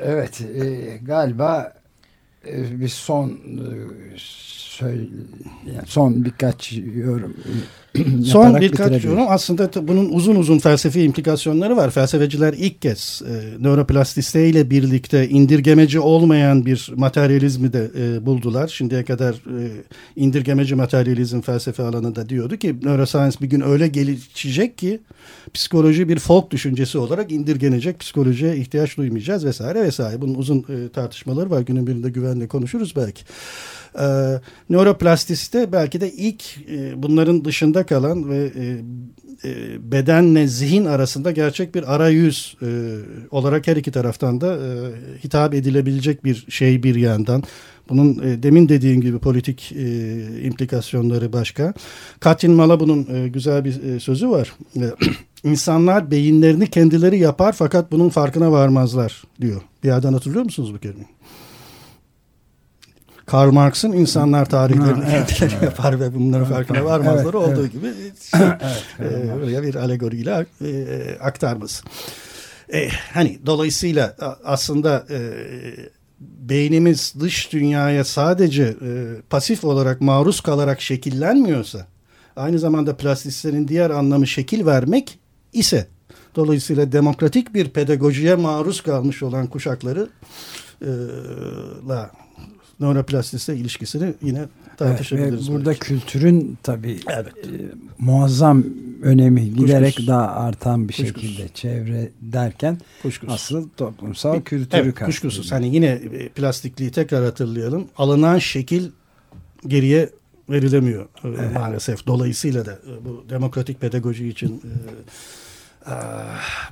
evet, 0.00 0.40
e, 0.40 0.96
galiba 1.02 1.79
bir 2.80 2.88
son 2.88 3.28
e, 3.28 3.36
söyle, 4.16 5.02
yani 5.66 5.86
son 5.86 6.24
birkaç 6.24 6.72
yorum 6.94 7.36
Son 8.24 8.60
birkaç 8.60 9.04
yorum 9.04 9.24
aslında 9.28 9.88
bunun 9.88 10.12
uzun 10.12 10.36
uzun 10.36 10.58
felsefi 10.58 11.02
implikasyonları 11.02 11.76
var. 11.76 11.90
Felsefeciler 11.90 12.52
ilk 12.52 12.82
kez 12.82 13.22
e, 13.26 13.62
nöroplastisite 13.62 14.48
ile 14.48 14.70
birlikte 14.70 15.28
indirgemeci 15.28 16.00
olmayan 16.00 16.66
bir 16.66 16.90
materyalizmi 16.96 17.72
de 17.72 17.90
e, 17.98 18.26
buldular. 18.26 18.68
Şimdiye 18.68 19.04
kadar 19.04 19.34
e, 19.34 19.70
indirgemeci 20.16 20.74
materyalizm 20.74 21.40
felsefe 21.40 21.82
alanında 21.82 22.28
diyordu 22.28 22.56
ki 22.56 22.76
neuroscience 22.82 23.36
bir 23.40 23.46
gün 23.46 23.60
öyle 23.60 23.88
gelişecek 23.88 24.78
ki 24.78 25.00
psikoloji 25.54 26.08
bir 26.08 26.18
folk 26.18 26.50
düşüncesi 26.50 26.98
olarak 26.98 27.32
indirgenecek. 27.32 27.98
Psikolojiye 27.98 28.56
ihtiyaç 28.56 28.96
duymayacağız 28.96 29.44
vesaire 29.44 29.82
vesaire. 29.82 30.20
Bunun 30.20 30.34
uzun 30.34 30.58
e, 30.58 30.88
tartışmaları 30.88 31.50
var. 31.50 31.60
Günün 31.60 31.86
birinde 31.86 32.10
güvenle 32.30 32.48
konuşuruz 32.48 32.96
belki. 32.96 33.22
E, 33.98 34.06
nöroplastisite 34.70 35.72
belki 35.72 36.00
de 36.00 36.12
ilk 36.12 36.42
e, 36.70 37.02
bunların 37.02 37.44
dışında 37.44 37.86
kalan 37.86 38.30
ve 38.30 38.52
e, 38.56 38.64
e, 39.44 39.92
bedenle 39.92 40.46
zihin 40.46 40.84
arasında 40.84 41.30
gerçek 41.30 41.74
bir 41.74 41.94
arayüz 41.94 42.56
e, 42.62 42.68
olarak 43.30 43.66
her 43.66 43.76
iki 43.76 43.92
taraftan 43.92 44.40
da 44.40 44.56
e, 44.56 44.68
hitap 45.24 45.54
edilebilecek 45.54 46.24
bir 46.24 46.46
şey 46.48 46.82
bir 46.82 46.94
yandan. 46.94 47.42
Bunun 47.88 48.22
e, 48.22 48.42
demin 48.42 48.68
dediğim 48.68 49.00
gibi 49.00 49.18
politik 49.18 49.72
e, 49.72 49.86
implikasyonları 50.42 51.32
başka. 51.32 51.74
Katrin 52.20 52.52
Malabun'un 52.52 53.06
e, 53.14 53.28
güzel 53.28 53.64
bir 53.64 53.82
e, 53.82 54.00
sözü 54.00 54.30
var. 54.30 54.52
E, 54.76 54.80
İnsanlar 55.44 56.10
beyinlerini 56.10 56.66
kendileri 56.66 57.18
yapar 57.18 57.52
fakat 57.52 57.92
bunun 57.92 58.08
farkına 58.08 58.52
varmazlar 58.52 59.22
diyor. 59.40 59.62
Bir 59.82 59.88
yerden 59.88 60.12
hatırlıyor 60.12 60.44
musunuz 60.44 60.74
bu 60.74 60.78
kelimeyi? 60.78 61.06
Karl 63.30 63.52
Marx'ın 63.52 63.92
insanlar 63.92 64.48
tarihlerini 64.48 65.04
kendileri 65.04 65.64
yapar 65.64 66.00
ve 66.00 66.14
bunların 66.14 66.46
farkına 66.46 66.84
varmazları 66.84 67.22
evet, 67.24 67.34
olduğu 67.34 67.60
evet. 67.60 67.72
gibi 67.72 67.86
evet, 68.34 68.84
e, 69.00 69.34
buraya 69.34 69.62
bir 69.62 69.74
alegoriyle 69.74 70.46
e, 70.64 71.18
aktarması. 71.20 71.84
E, 72.72 72.88
hani 72.88 73.38
dolayısıyla 73.46 74.16
aslında 74.44 75.06
e, 75.10 75.20
beynimiz 76.20 77.14
dış 77.20 77.52
dünyaya 77.52 78.04
sadece 78.04 78.62
e, 78.62 79.20
pasif 79.30 79.64
olarak 79.64 80.00
maruz 80.00 80.40
kalarak 80.40 80.80
şekillenmiyorsa 80.80 81.86
aynı 82.36 82.58
zamanda 82.58 82.96
plastisitenin 82.96 83.68
diğer 83.68 83.90
anlamı 83.90 84.26
şekil 84.26 84.66
vermek 84.66 85.18
ise 85.52 85.86
dolayısıyla 86.36 86.92
demokratik 86.92 87.54
bir 87.54 87.68
pedagojiye 87.68 88.34
maruz 88.34 88.80
kalmış 88.80 89.22
olan 89.22 89.46
kuşakları 89.46 90.08
e, 90.82 90.90
la 91.88 92.10
nöroplastisite 92.80 93.56
ilişkisini 93.56 94.14
yine 94.22 94.44
tartışabiliriz. 94.76 95.32
Evet, 95.32 95.48
burada 95.48 95.70
belki. 95.70 95.80
kültürün 95.80 96.58
tabii 96.62 97.00
evet. 97.08 97.32
e, 97.46 97.50
muazzam 97.98 98.64
önemi 99.02 99.54
giderek 99.54 99.86
Kuşkusuz. 99.86 100.08
daha 100.08 100.26
artan 100.26 100.88
bir 100.88 100.94
Kuşkusuz. 100.94 101.22
şekilde 101.22 101.48
çevre 101.48 102.10
derken 102.20 102.78
Kuşkusuz. 103.02 103.34
asıl 103.34 103.68
toplumsal 103.76 104.40
kültürü 104.40 104.82
evet, 104.82 104.94
kuşkusuz. 104.94 105.52
Hani 105.52 105.74
yine 105.74 105.86
e, 105.86 106.28
plastikliği 106.28 106.90
tekrar 106.90 107.24
hatırlayalım. 107.24 107.88
Alınan 107.96 108.38
şekil 108.38 108.90
geriye 109.66 110.10
verilemiyor 110.50 111.04
e, 111.04 111.08
evet. 111.28 111.52
maalesef. 111.54 112.06
Dolayısıyla 112.06 112.66
da 112.66 112.72
e, 112.72 113.04
bu 113.04 113.24
demokratik 113.30 113.80
pedagoji 113.80 114.28
için 114.28 114.62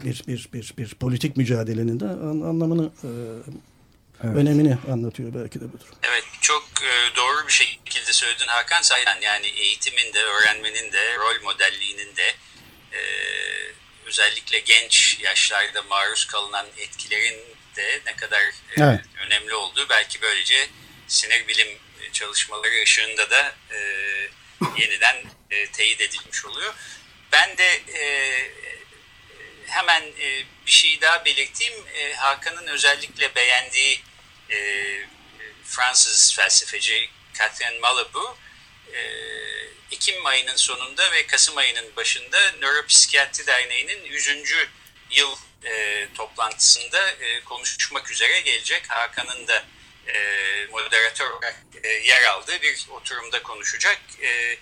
bir 0.04 0.24
bir 0.28 0.48
bir 0.52 0.74
bir 0.78 0.94
politik 1.00 1.36
mücadelenin 1.36 2.00
de 2.00 2.08
anlamını 2.08 2.90
evet. 4.24 4.36
önemini 4.36 4.78
anlatıyor 4.92 5.34
belki 5.34 5.60
de 5.60 5.72
bu 5.72 5.80
durum. 5.80 5.94
Evet 6.02 6.24
çok 6.40 6.64
e, 6.82 7.16
doğru 7.16 7.46
bir 7.46 7.52
şekilde 7.52 8.12
söyledin 8.12 8.46
Hakan 8.46 8.82
Saylan. 8.82 9.20
Yani 9.20 9.46
eğitimin 9.46 10.14
de 10.14 10.22
öğrenmenin 10.22 10.92
de 10.92 11.16
rol 11.16 11.42
modelliğinin 11.42 12.16
de 12.16 12.34
e, 12.92 13.00
özellikle 14.06 14.58
genç 14.58 15.18
yaşlarda 15.20 15.82
maruz 15.82 16.24
kalınan 16.24 16.66
etkilerin 16.78 17.40
de 17.76 18.00
ne 18.06 18.16
kadar 18.16 18.40
e, 18.40 18.52
evet. 18.76 19.00
önemli 19.26 19.54
olduğu 19.54 19.88
belki 19.88 20.22
böylece 20.22 20.68
sinir 21.08 21.48
bilim 21.48 21.68
çalışmaları 22.12 22.82
ışığında 22.82 23.30
da 23.30 23.54
e, 23.70 23.78
yeniden 24.78 25.16
e, 25.50 25.66
teyit 25.66 26.00
edilmiş 26.00 26.44
oluyor. 26.44 26.74
Ben 27.32 27.56
de 27.56 27.82
e, 27.94 28.04
hemen 29.66 30.02
e, 30.02 30.44
bir 30.66 30.72
şey 30.72 31.00
daha 31.00 31.24
belirteyim. 31.24 31.74
E, 31.94 32.12
Hakan'ın 32.12 32.66
özellikle 32.66 33.34
beğendiği 33.34 34.00
e, 34.50 34.58
Fransız 35.64 36.34
felsefeci 36.36 37.10
Catherine 37.38 37.78
Malabou 37.78 38.36
e, 38.94 39.00
Ekim 39.92 40.26
ayının 40.26 40.56
sonunda 40.56 41.12
ve 41.12 41.26
Kasım 41.26 41.58
ayının 41.58 41.96
başında 41.96 42.52
Nöropsikiyatri 42.60 43.46
Derneği'nin 43.46 44.04
100. 44.04 44.28
yıl 45.10 45.36
e, 45.64 46.06
toplantısında 46.14 47.10
e, 47.10 47.44
konuşmak 47.44 48.10
üzere 48.10 48.40
gelecek. 48.40 48.90
Hakan'ın 48.90 49.46
da 49.48 49.64
e, 50.06 50.16
moderatör 50.70 51.30
olarak 51.30 51.56
e, 51.82 51.88
yer 51.88 52.22
aldığı 52.22 52.62
bir 52.62 52.86
oturumda 52.90 53.42
konuşacak. 53.42 54.00
E, 54.22 54.58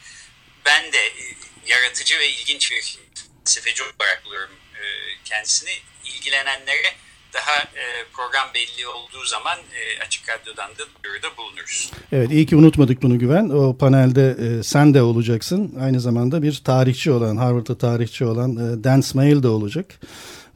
ben 0.64 0.92
de 0.92 1.06
e, 1.06 1.36
yaratıcı 1.66 2.18
ve 2.18 2.28
ilginç 2.28 2.70
bir 2.70 2.98
felsefeci 3.44 3.82
olarak 3.82 4.24
buluyorum 4.24 4.60
e, 4.74 4.84
kendisini. 5.24 5.78
ilgilenenlere 6.04 6.94
daha 7.34 7.56
e, 7.58 7.84
program 8.12 8.48
belli 8.54 8.86
olduğu 8.86 9.24
zaman 9.24 9.58
e, 9.58 10.04
Açık 10.06 10.28
Radyo'dan 10.28 10.70
da 10.70 10.82
duyuruda 11.04 11.26
bulunuruz. 11.38 11.90
Evet 12.12 12.30
iyi 12.30 12.46
ki 12.46 12.56
unutmadık 12.56 13.02
bunu 13.02 13.18
Güven. 13.18 13.48
O 13.48 13.76
panelde 13.76 14.36
e, 14.40 14.62
sen 14.62 14.94
de 14.94 15.02
olacaksın. 15.02 15.74
Aynı 15.80 16.00
zamanda 16.00 16.42
bir 16.42 16.62
tarihçi 16.64 17.10
olan, 17.10 17.36
Harvard'da 17.36 17.78
tarihçi 17.78 18.24
olan 18.24 18.56
e, 18.56 18.84
Dan 18.84 19.00
Smail 19.00 19.42
de 19.42 19.48
olacak. 19.48 20.00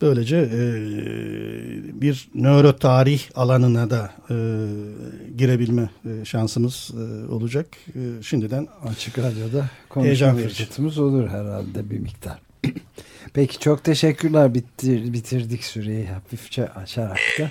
Böylece 0.03 0.37
e, 0.37 0.61
bir 2.01 2.29
nöro 2.35 2.77
tarih 2.77 3.23
alanına 3.35 3.91
da 3.91 4.13
e, 4.31 4.37
girebilme 5.37 5.91
e, 6.05 6.25
şansımız 6.25 6.91
e, 6.95 7.33
olacak. 7.33 7.67
E, 7.89 8.23
şimdiden 8.23 8.69
Açık 8.91 9.19
Radyo'da 9.19 9.71
konuşma 9.89 10.35
fırsatımız 10.35 10.99
olur 10.99 11.29
herhalde 11.29 11.91
bir 11.91 11.99
miktar. 11.99 12.39
Peki 13.35 13.59
çok 13.59 13.85
teşekkürler. 13.85 14.55
Bitir, 14.55 15.13
bitirdik 15.13 15.65
süreyi 15.65 16.09
hafifçe 16.09 16.69
açarak 16.69 17.21
da. 17.39 17.51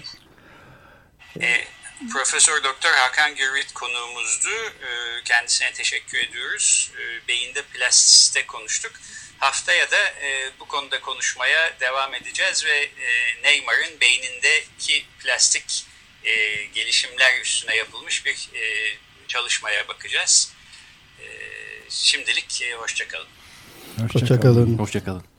E, 1.42 1.66
Profesör 2.14 2.64
Doktor 2.64 2.92
Hakan 2.94 3.36
Gürvit 3.36 3.74
konuğumuzdu. 3.74 4.50
E, 4.50 5.24
kendisine 5.26 5.74
teşekkür 5.74 6.18
ediyoruz. 6.18 6.92
E, 6.98 7.28
beyinde 7.28 7.62
plastisite 7.62 8.46
konuştuk. 8.46 8.92
Haftaya 9.40 9.92
da 9.92 9.98
e, 9.98 10.52
bu 10.60 10.66
konuda 10.66 11.02
konuşmaya 11.02 11.80
devam 11.80 12.14
edeceğiz 12.14 12.66
ve 12.66 12.80
e, 12.80 13.42
Neymar'ın 13.44 14.00
beynindeki 14.02 15.06
plastik 15.20 15.86
e, 16.24 16.66
gelişimler 16.66 17.42
üstüne 17.42 17.76
yapılmış 17.76 18.26
bir 18.26 18.50
e, 18.54 18.64
çalışmaya 19.28 19.88
bakacağız. 19.88 20.54
E, 21.20 21.26
şimdilik 21.90 22.62
e, 22.62 22.74
hoşçakalın. 22.74 23.28
Hoşçakalın. 24.14 24.78
Hoşçakalın. 24.78 25.39